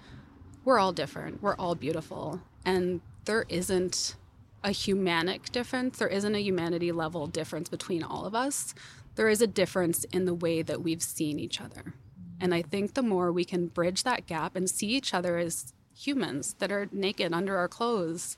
[0.65, 4.17] we're all different, we're all beautiful, and there isn't
[4.63, 8.75] a humanic difference, there isn't a humanity level difference between all of us
[9.15, 11.95] there is a difference in the way that we've seen each other.
[12.41, 15.73] And I think the more we can bridge that gap and see each other as
[15.97, 18.37] humans that are naked under our clothes,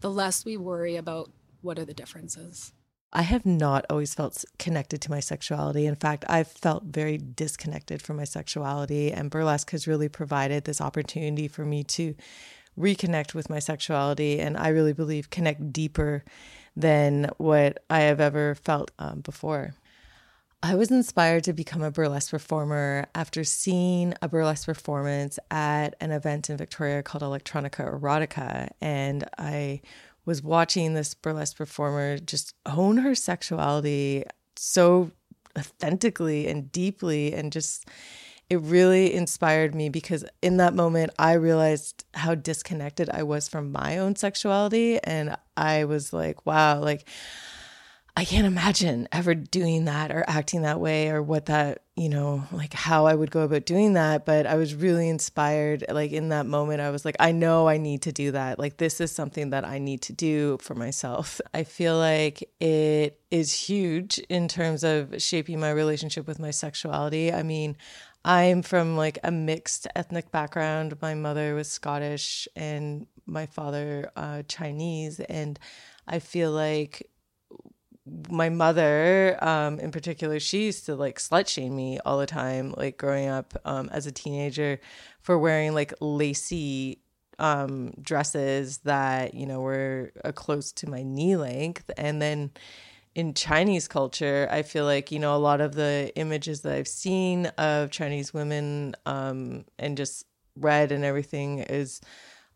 [0.00, 2.72] the less we worry about what are the differences.
[3.12, 5.86] I have not always felt connected to my sexuality.
[5.86, 10.80] In fact, I've felt very disconnected from my sexuality, and burlesque has really provided this
[10.80, 12.16] opportunity for me to
[12.76, 14.40] reconnect with my sexuality.
[14.40, 16.24] And I really believe connect deeper
[16.76, 19.74] than what I have ever felt um, before.
[20.64, 26.10] I was inspired to become a burlesque performer after seeing a burlesque performance at an
[26.10, 28.70] event in Victoria called Electronica Erotica.
[28.80, 29.82] And I
[30.24, 34.24] was watching this burlesque performer just own her sexuality
[34.56, 35.10] so
[35.58, 37.86] authentically and deeply and just
[38.48, 43.70] it really inspired me because in that moment I realized how disconnected I was from
[43.70, 47.06] my own sexuality and I was like wow like
[48.16, 52.44] I can't imagine ever doing that or acting that way or what that, you know,
[52.52, 54.24] like how I would go about doing that.
[54.24, 55.84] But I was really inspired.
[55.90, 58.60] Like in that moment, I was like, I know I need to do that.
[58.60, 61.40] Like, this is something that I need to do for myself.
[61.52, 67.32] I feel like it is huge in terms of shaping my relationship with my sexuality.
[67.32, 67.76] I mean,
[68.24, 70.96] I'm from like a mixed ethnic background.
[71.02, 75.18] My mother was Scottish and my father uh, Chinese.
[75.18, 75.58] And
[76.06, 77.10] I feel like
[78.28, 82.74] my mother um, in particular she used to like slut shame me all the time
[82.76, 84.78] like growing up um, as a teenager
[85.20, 86.98] for wearing like lacy
[87.38, 91.90] um, dresses that you know were uh, close to my knee length.
[91.96, 92.52] And then
[93.14, 96.88] in chinese culture i feel like you know a lot of the images that i've
[96.88, 100.24] seen of chinese women um, and just
[100.56, 102.00] read and everything is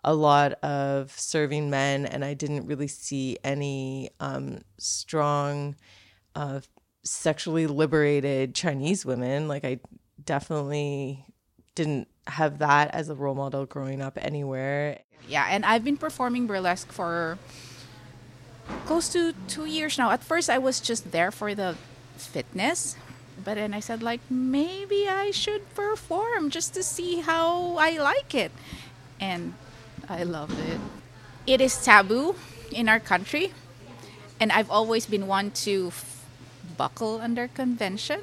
[0.04, 5.76] a lot of serving men, and I didn't really see any um, strong,
[6.34, 6.60] uh,
[7.02, 9.48] sexually liberated Chinese women.
[9.48, 9.80] Like, I
[10.24, 11.24] definitely
[11.74, 15.00] didn't have that as a role model growing up anywhere.
[15.28, 17.38] Yeah, and I've been performing burlesque for
[18.86, 20.10] close to two years now.
[20.10, 21.76] At first, I was just there for the
[22.16, 22.96] fitness,
[23.44, 28.34] but then I said, like, maybe I should perform just to see how I like
[28.34, 28.52] it.
[29.20, 29.54] And
[30.08, 30.80] I love it.
[31.46, 32.36] It is taboo
[32.72, 33.52] in our country,
[34.40, 36.24] and I've always been one to f-
[36.76, 38.20] buckle under convention.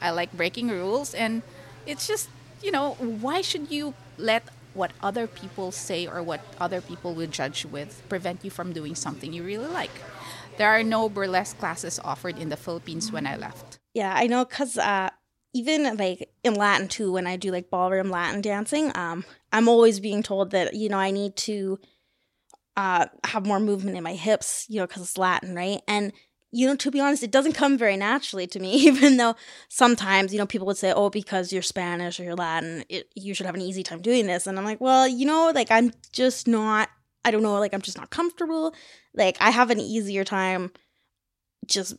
[0.00, 1.42] I like breaking rules, and
[1.86, 2.28] it's just,
[2.62, 7.26] you know, why should you let what other people say or what other people will
[7.26, 9.90] judge with prevent you from doing something you really like?
[10.56, 13.78] There are no burlesque classes offered in the Philippines when I left.
[13.94, 15.10] Yeah, I know because uh,
[15.54, 20.00] even like in Latin too, when I do like ballroom Latin dancing, um, I'm always
[20.00, 21.78] being told that you know I need to
[22.76, 25.80] uh have more movement in my hips, you know, because it's Latin, right?
[25.88, 26.12] And
[26.50, 28.72] you know, to be honest, it doesn't come very naturally to me.
[28.86, 29.36] Even though
[29.68, 33.34] sometimes you know people would say, "Oh, because you're Spanish or you're Latin, it, you
[33.34, 35.92] should have an easy time doing this," and I'm like, well, you know, like I'm
[36.12, 36.88] just not.
[37.24, 38.74] I don't know, like I'm just not comfortable.
[39.14, 40.70] Like I have an easier time
[41.66, 41.94] just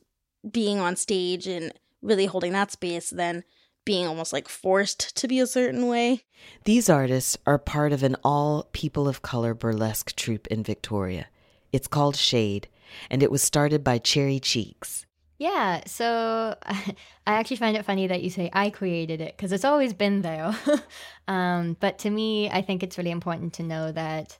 [0.49, 3.43] being on stage and really holding that space than
[3.85, 6.23] being almost like forced to be a certain way.
[6.65, 11.27] These artists are part of an all people of color burlesque troupe in Victoria.
[11.71, 12.67] It's called Shade,
[13.09, 15.05] and it was started by Cherry Cheeks.
[15.39, 16.93] Yeah, so I
[17.25, 20.53] actually find it funny that you say I created it because it's always been there.
[21.27, 24.37] um, but to me, I think it's really important to know that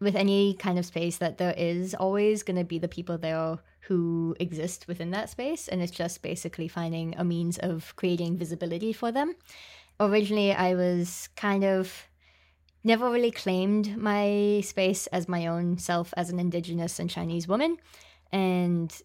[0.00, 3.58] with any kind of space that there is always going to be the people there
[3.88, 8.92] who exist within that space and it's just basically finding a means of creating visibility
[8.92, 9.34] for them.
[10.00, 12.06] Originally i was kind of
[12.84, 17.76] never really claimed my space as my own self as an indigenous and chinese woman
[18.30, 19.02] and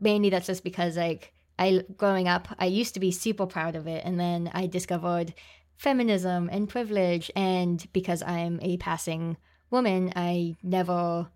[0.00, 3.86] mainly that's just because like i growing up i used to be super proud of
[3.86, 5.34] it and then i discovered
[5.76, 9.36] feminism and privilege and because i'm a passing
[9.70, 11.28] woman, I never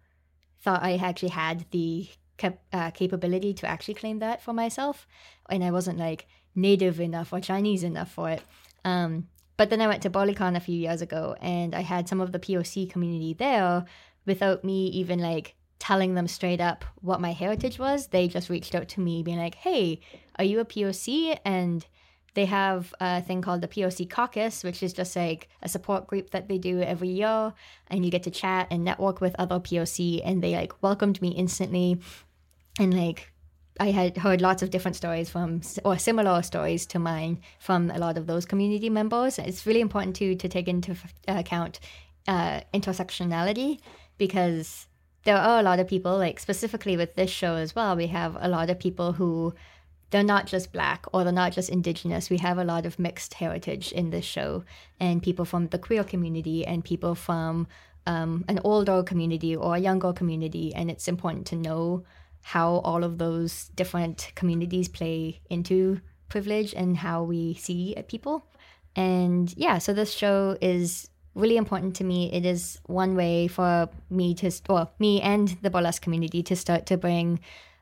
[0.60, 2.08] thought I actually had the
[2.42, 5.06] cap- uh, capability to actually claim that for myself,
[5.48, 8.42] and I wasn't like native enough or Chinese enough for it.
[8.84, 12.20] Um, but then I went to BodyCon a few years ago, and I had some
[12.20, 13.84] of the POC community there
[14.26, 18.08] without me even like telling them straight up what my heritage was.
[18.08, 20.00] They just reached out to me, being like, "Hey,
[20.38, 21.86] are you a POC?" and
[22.34, 26.30] they have a thing called the POC Caucus, which is just like a support group
[26.30, 27.52] that they do every year,
[27.88, 31.28] and you get to chat and network with other POC, and they like welcomed me
[31.28, 32.00] instantly,
[32.78, 33.32] and like
[33.80, 37.98] I had heard lots of different stories from or similar stories to mine from a
[37.98, 39.38] lot of those community members.
[39.38, 41.80] It's really important to to take into account
[42.28, 43.80] uh, intersectionality
[44.18, 44.86] because
[45.24, 47.96] there are a lot of people like specifically with this show as well.
[47.96, 49.54] We have a lot of people who
[50.10, 52.28] they're not just black or they're not just indigenous.
[52.28, 54.64] We have a lot of mixed heritage in this show,
[55.00, 57.66] and people from the queer community and people from
[58.06, 60.74] um, an older community or a younger community.
[60.74, 62.04] And it's important to know
[62.42, 68.44] how all of those different communities play into privilege and how we see people.
[68.94, 72.32] And yeah, so this show is really important to me.
[72.32, 76.86] It is one way for me to, well, me and the burlesque community to start
[76.86, 77.40] to bring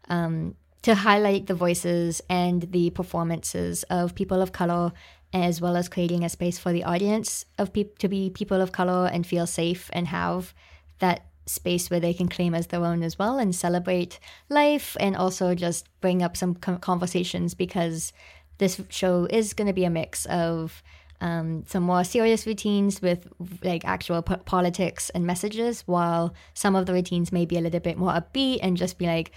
[0.09, 4.93] um, to highlight the voices and the performances of people of color
[5.33, 8.73] as well as creating a space for the audience of pe- to be people of
[8.73, 10.55] color and feel safe and have
[10.99, 15.17] that space where they can claim as their own as well and celebrate life and
[15.17, 18.13] also just bring up some conversations because
[18.59, 20.83] this show is going to be a mix of
[21.21, 23.29] um, some more serious routines with
[23.63, 27.81] like actual po- politics and messages, while some of the routines may be a little
[27.81, 29.33] bit more upbeat and just be like,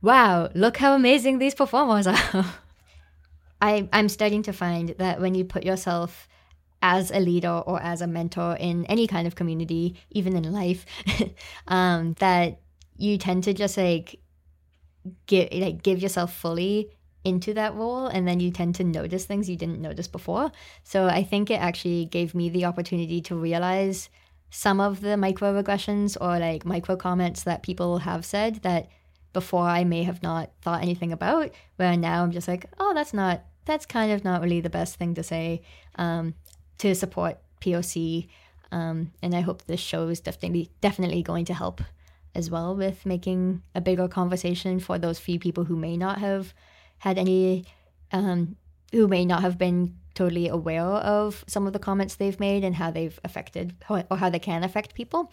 [0.00, 2.46] wow, look how amazing these performers are.
[3.60, 6.28] I, I'm starting to find that when you put yourself
[6.82, 10.86] as a leader or as a mentor in any kind of community, even in life,
[11.68, 12.60] um, that
[12.96, 14.20] you tend to just like
[15.26, 16.90] give like give yourself fully
[17.24, 20.50] into that role and then you tend to notice things you didn't notice before.
[20.82, 24.08] So I think it actually gave me the opportunity to realize
[24.50, 28.88] some of the microaggressions or like micro comments that people have said that
[29.32, 31.50] before I may have not thought anything about.
[31.76, 34.96] Where now I'm just like, oh, that's not, that's kind of not really the best
[34.96, 35.62] thing to say
[35.96, 36.34] um,
[36.78, 38.28] to support POC.
[38.70, 41.80] Um, and I hope this show is definitely definitely going to help
[42.34, 46.54] as well with making a bigger conversation for those few people who may not have
[46.98, 47.64] had any,
[48.12, 48.56] um,
[48.92, 52.74] who may not have been totally aware of some of the comments they've made and
[52.74, 55.32] how they've affected or how they can affect people.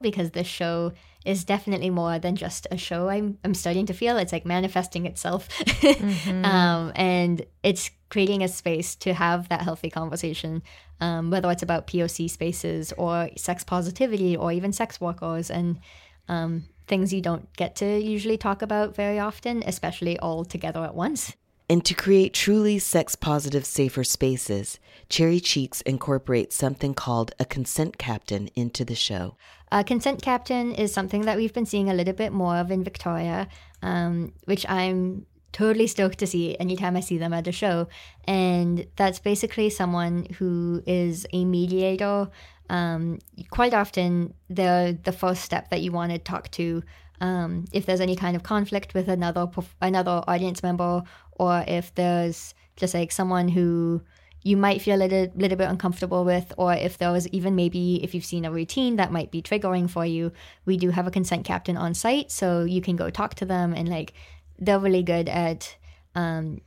[0.00, 0.92] Because this show
[1.24, 3.08] is definitely more than just a show.
[3.08, 6.44] I'm I'm starting to feel it's like manifesting itself, mm-hmm.
[6.44, 10.62] um, and it's creating a space to have that healthy conversation,
[11.00, 15.80] um, whether it's about POC spaces or sex positivity or even sex workers and
[16.28, 20.94] um, things you don't get to usually talk about very often, especially all together at
[20.94, 21.34] once.
[21.68, 27.96] And to create truly sex positive, safer spaces, Cherry Cheeks incorporates something called a consent
[27.96, 29.36] captain into the show.
[29.72, 32.84] A consent captain is something that we've been seeing a little bit more of in
[32.84, 33.48] Victoria,
[33.82, 37.88] um, which I'm totally stoked to see anytime I see them at a show.
[38.24, 42.28] And that's basically someone who is a mediator.
[42.68, 46.82] Um, quite often, they're the first step that you want to talk to
[47.24, 49.48] um, if there's any kind of conflict with another
[49.80, 51.02] another audience member,
[51.32, 54.02] or if there's just like someone who
[54.42, 58.04] you might feel a little, little bit uncomfortable with, or if there was even maybe
[58.04, 60.32] if you've seen a routine that might be triggering for you,
[60.66, 63.72] we do have a consent captain on site, so you can go talk to them
[63.72, 64.12] and like
[64.58, 65.76] they're really good at
[66.14, 66.60] um,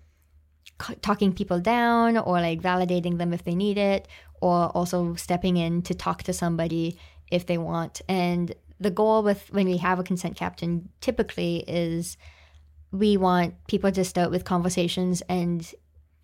[1.03, 4.07] talking people down or like validating them if they need it,
[4.41, 6.97] or also stepping in to talk to somebody
[7.29, 8.01] if they want.
[8.09, 12.17] And the goal with when we have a consent captain typically is
[12.91, 15.73] we want people to start with conversations and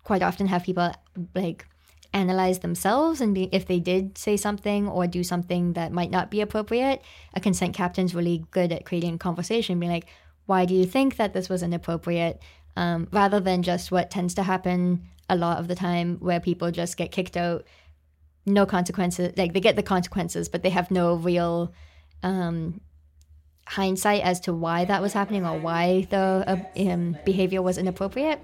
[0.02, 0.92] quite often have people
[1.34, 1.66] like
[2.12, 6.30] analyze themselves and be, if they did say something or do something that might not
[6.30, 7.02] be appropriate
[7.34, 10.06] a consent captain's really good at creating a conversation being like
[10.46, 12.40] why do you think that this was inappropriate
[12.76, 16.70] um, rather than just what tends to happen a lot of the time where people
[16.70, 17.66] just get kicked out
[18.46, 21.72] no consequences like they get the consequences but they have no real
[22.24, 22.80] um,
[23.66, 26.44] hindsight as to why that was happening or why the
[26.76, 28.40] uh, um, behavior was inappropriate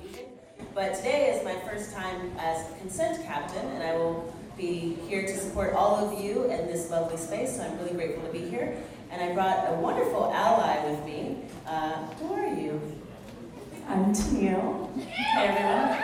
[0.74, 5.36] but today is my first time as consent captain, and I will be here to
[5.36, 7.56] support all of you in this lovely space.
[7.56, 8.76] So I'm really grateful to be here.
[9.10, 11.38] And I brought a wonderful ally with me.
[11.66, 12.80] Uh, who are you?
[13.88, 14.96] I'm Tennille.
[15.00, 15.96] Hey, everyone.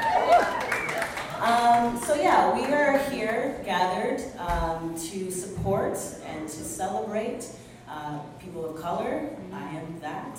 [1.40, 7.48] Um, so yeah, we are here gathered um, to support and to celebrate
[7.88, 9.28] uh, people of color.
[9.52, 10.38] I am that.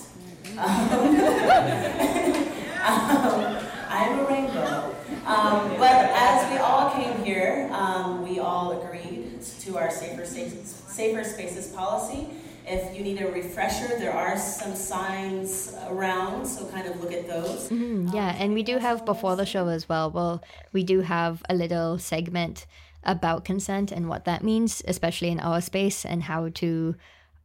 [2.88, 3.58] Um,
[3.90, 4.96] I'm a rainbow.
[5.26, 11.24] Um, but as we all came here, um, we all agreed to our safer, safer
[11.24, 12.30] spaces policy.
[12.66, 17.28] If you need a refresher, there are some signs around, so kind of look at
[17.28, 17.70] those.
[17.70, 20.12] Mm-hmm, yeah, and we do have before the show as well.
[20.12, 20.44] Well,
[20.74, 22.66] we do have a little segment
[23.04, 26.96] about consent and what that means, especially in our space, and how to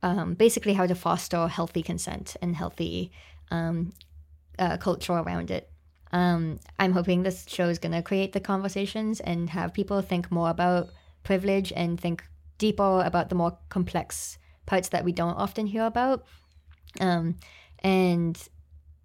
[0.02, 3.12] um, basically how to foster healthy consent and healthy
[3.50, 3.92] um,
[4.58, 5.70] uh, culture around it.
[6.12, 10.30] Um, I'm hoping this show is going to create the conversations and have people think
[10.30, 10.90] more about
[11.22, 12.22] privilege and think
[12.58, 16.24] deeper about the more complex parts that we don't often hear about.
[17.00, 17.36] Um,
[17.78, 18.36] and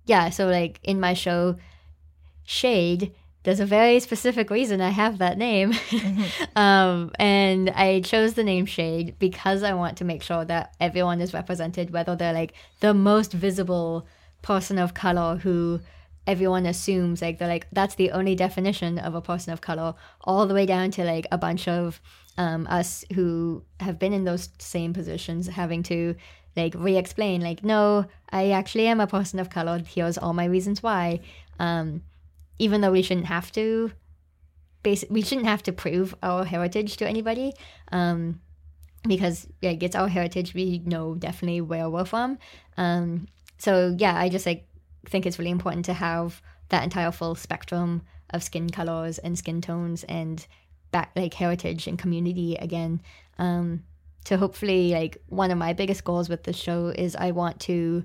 [0.06, 1.58] yeah, so like in my show,
[2.44, 3.14] Shade,
[3.48, 5.72] there's a very specific reason I have that name.
[5.72, 6.44] Mm-hmm.
[6.60, 11.22] um, and I chose the name Shade because I want to make sure that everyone
[11.22, 14.06] is represented, whether they're like the most visible
[14.42, 15.80] person of color who
[16.28, 19.96] everyone assumes like they're like that's the only definition of a person of color
[20.26, 22.02] all the way down to like a bunch of
[22.38, 26.16] um, us who have been in those same positions having to
[26.58, 30.84] like re-explain like no i actually am a person of color here's all my reasons
[30.84, 31.22] why
[31.60, 32.02] um,
[32.60, 33.92] even though we shouldn't have to
[34.84, 37.54] basic we shouldn't have to prove our heritage to anybody
[37.92, 38.40] um,
[39.08, 42.38] because like it's our heritage we know definitely where we're from.
[42.78, 43.28] Um,
[43.60, 44.68] so yeah i just like
[45.08, 48.02] think it's really important to have that entire full spectrum
[48.32, 50.46] of skin colors and skin tones and
[50.92, 53.02] back like heritage and community again.
[53.40, 53.84] Um,
[54.28, 58.04] to hopefully like one of my biggest goals with the show is i want to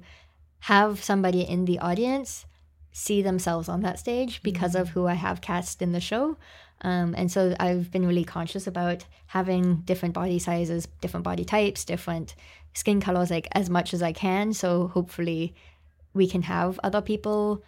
[0.61, 2.46] have somebody in the audience
[2.93, 4.82] see themselves on that stage because mm-hmm.
[4.82, 6.36] of who i have cast in the show
[6.82, 11.84] um, and so i've been really conscious about having different body sizes different body types
[11.84, 12.34] different
[12.74, 15.55] skin colors like as much as i can so hopefully
[16.14, 17.62] we can have other people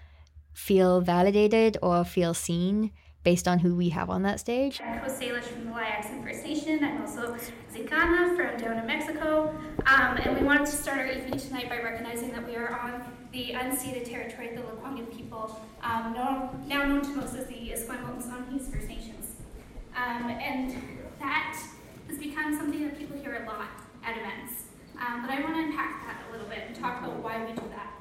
[0.52, 2.90] feel validated or feel seen
[3.24, 4.80] based on who we have on that stage.
[4.84, 6.84] I'm Jose Salish from the Lyackson First Nation.
[6.84, 7.34] I'm also
[7.74, 9.48] Xicana from down in Mexico.
[9.86, 13.23] Um, and we wanted to start our evening tonight by recognizing that we are on
[13.34, 17.72] the unceded territory of the Lekwungen people, um, now, now known to most as the
[17.72, 19.34] Esquimalt First Nations.
[19.96, 20.70] Um, and
[21.18, 21.60] that
[22.06, 23.70] has become something that people hear a lot
[24.04, 24.66] at events.
[24.96, 27.52] Um, but I want to unpack that a little bit and talk about why we
[27.52, 28.00] do that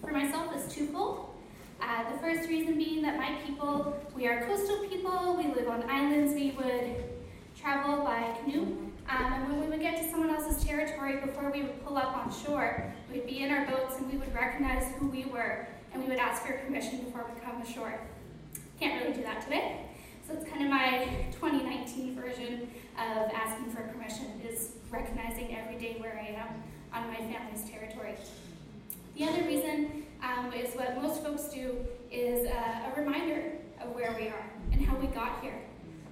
[0.00, 1.36] for myself is twofold.
[1.80, 5.88] Uh, the first reason being that my people, we are coastal people, we live on
[5.88, 6.96] islands, we would
[7.56, 11.62] travel by canoe Um, and when we would get to someone else's territory before we
[11.62, 15.08] would pull up on shore, we'd be in our boats and we would recognize who
[15.08, 17.98] we were and we would ask for permission before we come ashore.
[18.78, 19.86] Can't really do that today.
[20.26, 25.96] So it's kind of my 2019 version of asking for permission is recognizing every day
[25.98, 28.14] where I am on my family's territory.
[29.16, 31.76] The other reason um, is what most folks do
[32.10, 35.58] is uh, a reminder of where we are and how we got here,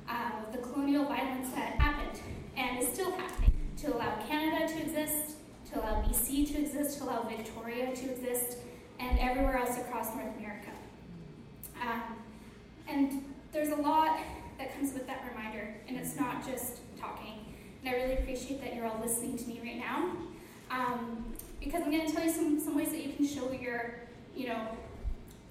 [0.09, 2.19] um, the colonial violence that happened
[2.57, 5.37] and is still happening to allow Canada to exist,
[5.71, 8.59] to allow BC to exist, to allow Victoria to exist,
[8.99, 10.71] and everywhere else across North America.
[11.83, 12.03] Um,
[12.89, 14.19] and there's a lot
[14.59, 17.35] that comes with that reminder, and it's not just talking.
[17.85, 20.13] And I really appreciate that you're all listening to me right now,
[20.71, 21.25] um,
[21.61, 23.95] because I'm going to tell you some, some ways that you can show your,
[24.35, 24.69] you know,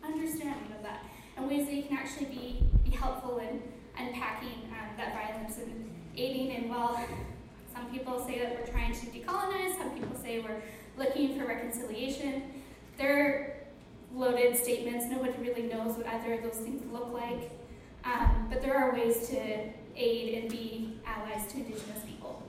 [0.03, 1.03] understanding of that,
[1.38, 3.62] and ways that you can actually be, be helpful in
[3.97, 6.99] unpacking um, that violence and aiding in, well,
[7.74, 10.61] some people say that we're trying to decolonize, some people say we're
[10.97, 12.43] looking for reconciliation.
[12.97, 13.57] They're
[14.13, 15.05] loaded statements.
[15.09, 17.51] Nobody really knows what either of those things look like.
[18.05, 19.39] Um, but there are ways to
[19.95, 22.43] aid and be allies to Indigenous people.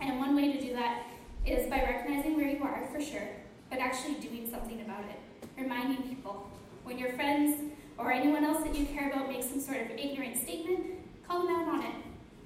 [0.00, 1.04] And one way to do that
[1.46, 3.28] is by recognizing where you are, for sure,
[3.70, 5.48] but actually doing something about it.
[5.60, 6.50] Reminding people.
[6.84, 7.60] When your friends
[7.96, 10.84] or anyone else that you care about makes some sort of ignorant statement,
[11.26, 11.94] call them out on it.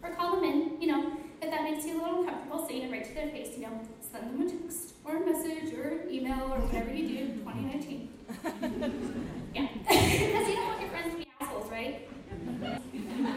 [0.02, 2.90] Or call them in, you know, if that makes you a little uncomfortable, saying it
[2.92, 6.52] right to their face, you know, send them a text or a message or email
[6.52, 8.08] or whatever you do in 2019.
[9.54, 9.68] yeah.
[9.88, 12.08] Because you don't want your friends to be assholes, right?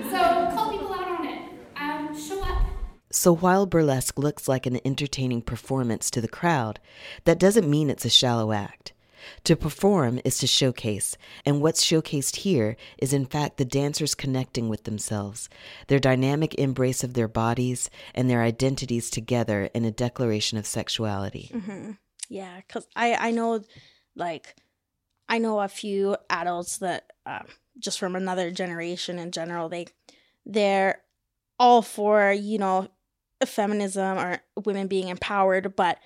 [0.10, 1.50] so call people out on it.
[1.76, 2.64] Um, show up.
[3.12, 6.80] So while burlesque looks like an entertaining performance to the crowd,
[7.26, 8.94] that doesn't mean it's a shallow act.
[9.46, 14.70] To perform is to showcase, and what's showcased here is in fact the dancers connecting
[14.70, 15.50] with themselves,
[15.88, 21.52] their dynamic embrace of their bodies and their identities together in a declaration of sexuality.
[21.54, 21.92] Mm-hmm.
[22.30, 23.62] Yeah, because I, I know,
[24.16, 24.56] like,
[25.30, 27.48] I know a few adults that um,
[27.80, 29.88] just from another generation in general, they
[30.46, 31.02] they're
[31.60, 32.88] all for you know
[33.46, 36.00] feminism or women being empowered, but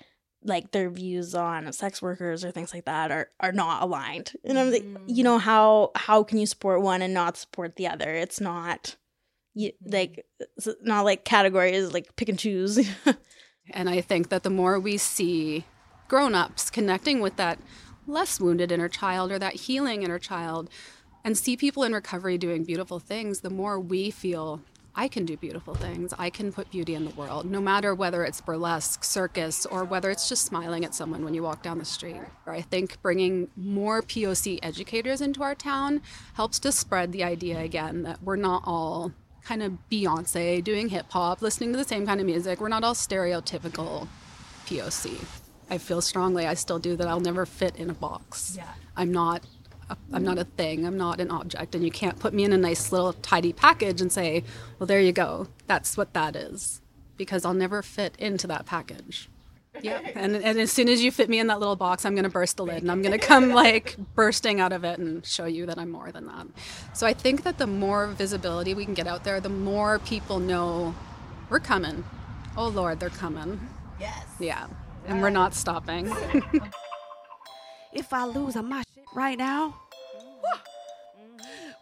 [0.44, 4.32] like their views on sex workers or things like that are are not aligned.
[4.44, 7.88] And I'm like, you know how how can you support one and not support the
[7.88, 8.14] other?
[8.14, 8.96] It's not
[9.54, 9.92] you, mm-hmm.
[9.92, 10.26] like
[10.56, 12.78] it's not like categories like pick and choose.
[13.70, 15.64] and I think that the more we see
[16.08, 17.58] grown-ups connecting with that
[18.06, 20.68] less wounded inner child or that healing inner child
[21.24, 24.62] and see people in recovery doing beautiful things, the more we feel
[24.94, 26.12] I can do beautiful things.
[26.18, 30.10] I can put beauty in the world, no matter whether it's burlesque, circus, or whether
[30.10, 32.20] it's just smiling at someone when you walk down the street.
[32.46, 36.02] I think bringing more POC educators into our town
[36.34, 39.12] helps to spread the idea again that we're not all
[39.44, 42.60] kind of Beyonce doing hip hop, listening to the same kind of music.
[42.60, 44.08] We're not all stereotypical
[44.66, 45.24] POC.
[45.70, 48.54] I feel strongly, I still do, that I'll never fit in a box.
[48.56, 48.74] Yeah.
[48.96, 49.44] I'm not
[50.12, 50.86] I'm not a thing.
[50.86, 51.74] I'm not an object.
[51.74, 54.44] And you can't put me in a nice little tidy package and say,
[54.78, 55.48] well, there you go.
[55.66, 56.80] That's what that is.
[57.16, 59.28] Because I'll never fit into that package.
[59.82, 60.00] Yeah.
[60.14, 62.30] And, and as soon as you fit me in that little box, I'm going to
[62.30, 65.44] burst the lid and I'm going to come like bursting out of it and show
[65.44, 66.46] you that I'm more than that.
[66.94, 70.38] So I think that the more visibility we can get out there, the more people
[70.38, 70.94] know
[71.48, 72.04] we're coming.
[72.56, 73.60] Oh, Lord, they're coming.
[73.98, 74.26] Yes.
[74.38, 74.66] Yeah.
[75.06, 76.12] And we're not stopping.
[77.92, 79.74] if I lose, I might right now.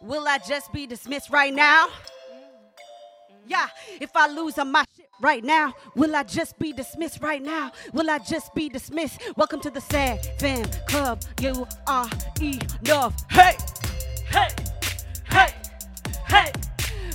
[0.01, 1.89] Will I just be dismissed right now?
[3.45, 3.67] Yeah,
[3.99, 7.71] if I lose on my shit right now, will I just be dismissed right now?
[7.93, 9.21] Will I just be dismissed?
[9.35, 11.21] Welcome to the Sad Fam Club.
[11.41, 12.09] You are
[12.41, 13.15] enough.
[13.29, 13.57] Hey,
[14.27, 14.47] hey,
[15.29, 15.49] hey,
[16.27, 16.51] hey.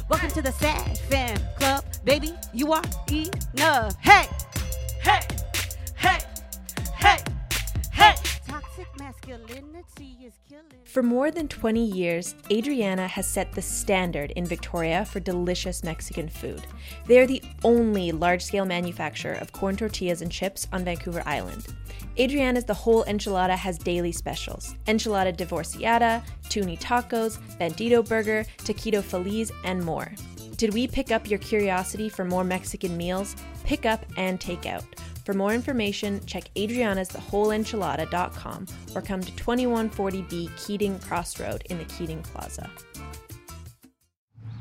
[0.09, 2.35] Welcome to the Sad Fam Club, baby.
[2.53, 3.95] You are enough.
[4.01, 4.27] Hey,
[5.01, 5.44] hey, hey,
[10.85, 16.29] For more than 20 years, Adriana has set the standard in Victoria for delicious Mexican
[16.29, 16.67] food.
[17.07, 21.67] They are the only large scale manufacturer of corn tortillas and chips on Vancouver Island.
[22.19, 29.51] Adriana's The Whole Enchilada has daily specials enchilada divorciada, tuni tacos, bandito burger, taquito feliz,
[29.65, 30.13] and more.
[30.57, 33.35] Did we pick up your curiosity for more Mexican meals?
[33.65, 34.85] Pick up and take out.
[35.25, 42.23] For more information, check Adriana's thewholeenchilada.com or come to 2140B Keating Crossroad in the Keating
[42.23, 42.71] Plaza.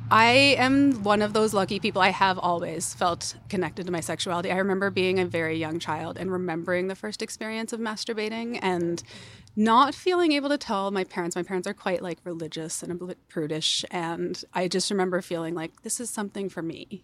[0.09, 2.01] I am one of those lucky people.
[2.01, 4.51] I have always felt connected to my sexuality.
[4.51, 9.01] I remember being a very young child and remembering the first experience of masturbating and
[9.55, 11.36] not feeling able to tell my parents.
[11.36, 13.84] My parents are quite like religious and a bit prudish.
[13.89, 17.03] And I just remember feeling like this is something for me.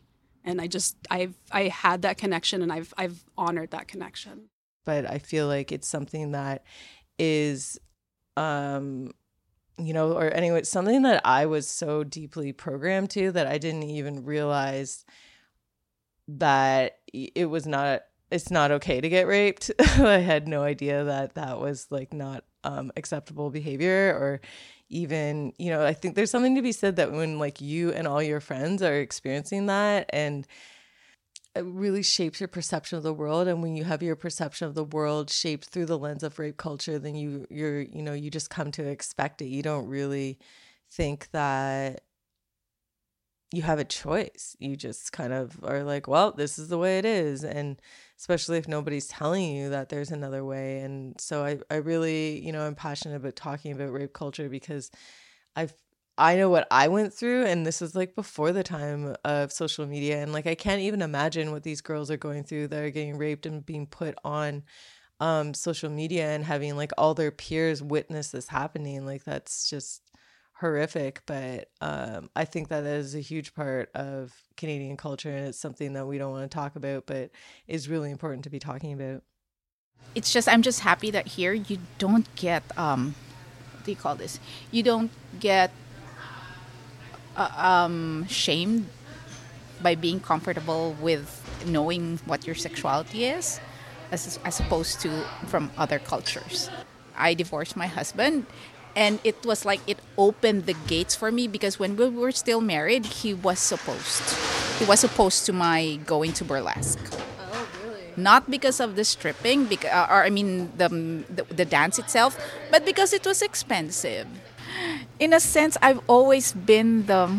[0.50, 4.50] And I just I've I had that connection and I've I've honored that connection.
[4.86, 6.64] But I feel like it's something that
[7.18, 7.80] is
[8.38, 9.12] um
[9.78, 13.84] you know or anyway something that I was so deeply programmed to that I didn't
[13.84, 15.06] even realize
[16.28, 19.72] that it was not it's not okay to get raped.
[19.80, 24.41] I had no idea that that was like not um, acceptable behavior or
[24.89, 28.07] even, you know, I think there's something to be said that when like you and
[28.07, 30.47] all your friends are experiencing that and
[31.55, 34.76] it really shapes your perception of the world and when you have your perception of
[34.76, 38.30] the world shaped through the lens of rape culture then you you're you know you
[38.30, 40.38] just come to expect it you don't really
[40.91, 42.01] think that
[43.51, 44.55] you have a choice.
[44.60, 47.43] You just kind of are like, well, this is the way it is.
[47.43, 47.82] And
[48.20, 50.82] especially if nobody's telling you that there's another way.
[50.82, 54.91] And so I, I really, you know, I'm passionate about talking about rape culture because
[55.55, 55.74] I've
[56.17, 59.86] I know what I went through and this was like before the time of social
[59.86, 62.89] media and like I can't even imagine what these girls are going through that are
[62.89, 64.63] getting raped and being put on
[65.22, 70.09] um social media and having like all their peers witness this happening like that's just
[70.60, 75.57] horrific, but um, I think that is a huge part of Canadian culture, and it's
[75.57, 77.32] something that we don't want to talk about, but
[77.68, 79.24] is really important to be talking about.
[80.16, 83.16] It's just I'm just happy that here you don't get um,
[83.74, 84.39] what do you call this?
[84.72, 85.72] You don't get
[87.38, 88.88] uh, um, shamed
[89.82, 93.62] by being comfortable with knowing what your sexuality is,
[94.12, 96.70] as as opposed to from other cultures.
[97.16, 98.45] I divorced my husband
[99.00, 102.60] and it was like it opened the gates for me because when we were still
[102.60, 104.36] married he was supposed
[104.78, 107.00] he was opposed to my going to burlesque.
[107.39, 108.12] Oh really?
[108.16, 110.89] Not because of the stripping because, uh, or i mean the,
[111.32, 112.36] the, the dance itself
[112.70, 114.28] but because it was expensive.
[115.18, 117.32] In a sense i've always been the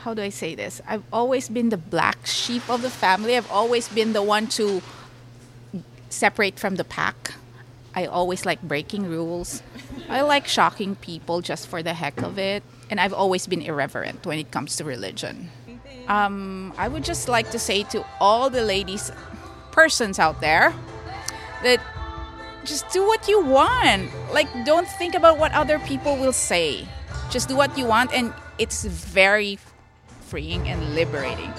[0.00, 0.80] how do i say this?
[0.88, 3.36] I've always been the black sheep of the family.
[3.36, 4.80] I've always been the one to
[6.08, 7.34] separate from the pack
[7.96, 9.62] I always like breaking rules.
[10.10, 12.62] I like shocking people just for the heck of it.
[12.90, 15.50] And I've always been irreverent when it comes to religion.
[16.06, 19.10] Um, I would just like to say to all the ladies,
[19.72, 20.74] persons out there,
[21.62, 21.80] that
[22.64, 24.10] just do what you want.
[24.30, 26.86] Like, don't think about what other people will say.
[27.30, 29.58] Just do what you want, and it's very
[30.28, 31.50] freeing and liberating.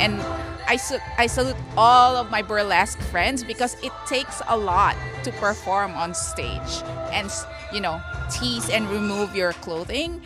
[0.00, 0.18] And
[0.68, 5.32] I, su- I salute all of my burlesque friends because it takes a lot to
[5.32, 7.30] perform on stage and,
[7.72, 8.00] you know,
[8.30, 10.20] tease and remove your clothing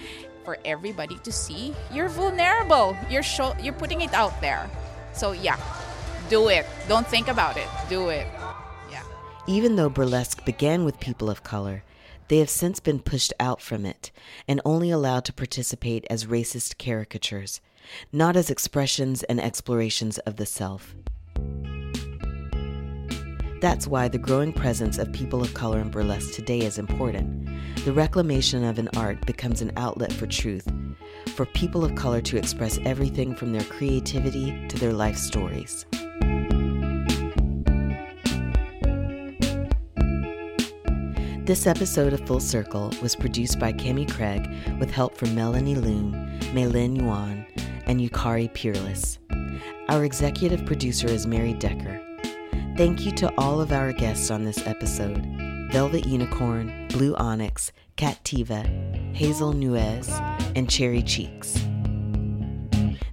[0.45, 1.75] for everybody to see.
[1.93, 2.97] You're vulnerable.
[3.09, 4.69] You're show- you're putting it out there.
[5.13, 5.59] So yeah,
[6.29, 6.67] do it.
[6.89, 7.69] Don't think about it.
[7.89, 8.27] Do it.
[8.91, 9.05] Yeah.
[9.47, 11.85] Even though burlesque began with people of color,
[12.27, 14.11] they have since been pushed out from it
[14.49, 17.61] and only allowed to participate as racist caricatures
[18.13, 20.95] not as expressions and explorations of the self.
[23.61, 27.49] That's why the growing presence of people of color in burlesque today is important.
[27.85, 30.67] The reclamation of an art becomes an outlet for truth,
[31.37, 35.87] for people of color to express everything from their creativity to their life stories.
[41.45, 46.13] This episode of Full Circle was produced by Kemi Craig with help from Melanie Loon,
[46.55, 47.45] Maylin Yuan,
[47.87, 49.19] and Yukari Peerless.
[49.89, 52.01] Our executive producer is Mary Decker.
[52.77, 55.27] Thank you to all of our guests on this episode
[55.73, 58.67] Velvet Unicorn, Blue Onyx, Cattiva,
[59.15, 60.11] Hazel Nuez,
[60.55, 61.55] and Cherry Cheeks.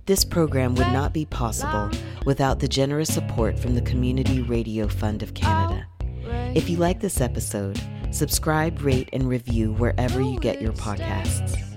[0.05, 1.89] This program would not be possible
[2.25, 5.85] without the generous support from the Community Radio Fund of Canada.
[6.55, 7.79] If you like this episode,
[8.11, 11.68] subscribe, rate, and review wherever you get your podcasts.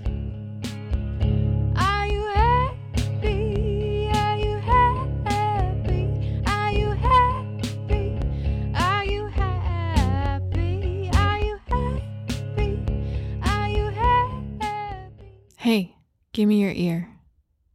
[16.33, 17.11] Give me your ear.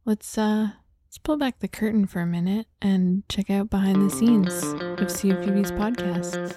[0.04, 0.70] Let's uh
[1.06, 5.08] let's pull back the curtain for a minute and check out behind the scenes of
[5.08, 6.54] CFUV's podcasts.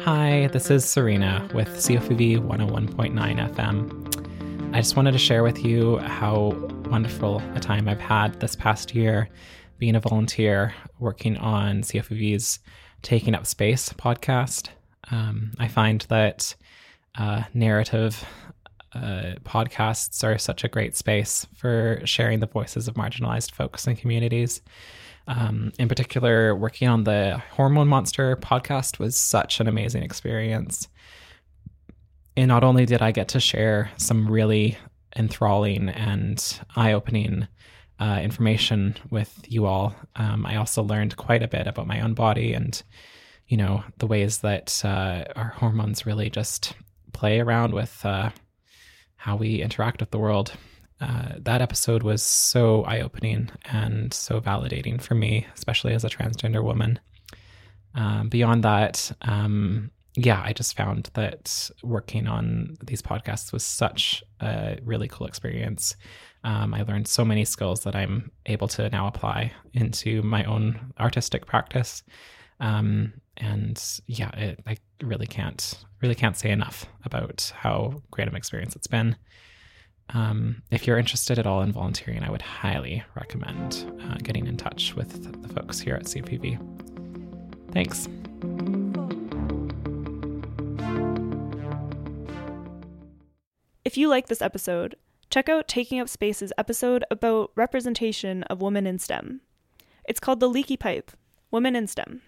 [0.00, 4.74] Hi, this is Serena with CFUV 101.9 FM.
[4.74, 6.52] I just wanted to share with you how
[6.86, 9.28] wonderful a time I've had this past year
[9.78, 12.60] being a volunteer working on CFUV's
[13.02, 14.68] Taking Up Space podcast.
[15.10, 16.54] Um, I find that
[17.18, 18.24] uh, narrative
[18.94, 23.98] uh, podcasts are such a great space for sharing the voices of marginalized folks and
[23.98, 24.60] communities.
[25.26, 30.88] Um, in particular, working on the Hormone Monster podcast was such an amazing experience.
[32.36, 34.76] And not only did I get to share some really
[35.16, 37.46] enthralling and eye opening
[38.00, 39.94] uh, information with you all.
[40.16, 42.82] Um, I also learned quite a bit about my own body and,
[43.46, 46.74] you know, the ways that uh, our hormones really just
[47.12, 48.30] play around with uh,
[49.22, 50.52] how we interact with the world.
[51.00, 56.08] Uh, that episode was so eye opening and so validating for me, especially as a
[56.08, 56.98] transgender woman.
[57.94, 64.24] Um, beyond that, um, yeah, I just found that working on these podcasts was such
[64.40, 65.94] a really cool experience.
[66.42, 70.92] Um, I learned so many skills that I'm able to now apply into my own
[70.98, 72.02] artistic practice.
[72.58, 78.34] Um, and yeah, it, I really can't really can't say enough about how great of
[78.34, 79.16] an experience it's been.
[80.10, 84.56] Um, if you're interested at all in volunteering, I would highly recommend uh, getting in
[84.56, 86.58] touch with the folks here at CFUV.
[87.72, 88.08] Thanks.
[93.84, 94.96] If you like this episode,
[95.30, 99.40] check out Taking Up Space's episode about representation of women in STEM.
[100.04, 101.12] It's called The Leaky Pipe
[101.50, 102.22] Women in STEM.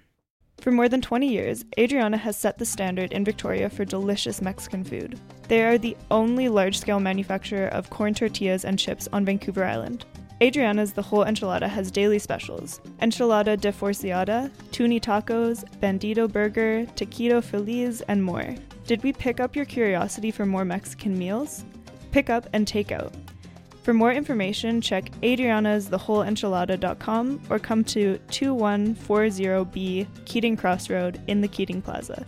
[0.60, 4.82] For more than 20 years, Adriana has set the standard in Victoria for delicious Mexican
[4.82, 5.20] food.
[5.48, 10.06] They are the only large scale manufacturer of corn tortillas and chips on Vancouver Island.
[10.40, 18.02] Adriana's The Whole Enchilada has daily specials enchilada divorciada, tuni tacos, bandito burger, taquito feliz,
[18.08, 18.54] and more.
[18.86, 21.64] Did we pick up your curiosity for more Mexican meals?
[22.10, 23.14] Pick up and take out.
[23.84, 31.82] For more information, check Adriana's TheWholeEnchilada.com or come to 2140B Keating Crossroad in the Keating
[31.82, 32.24] Plaza.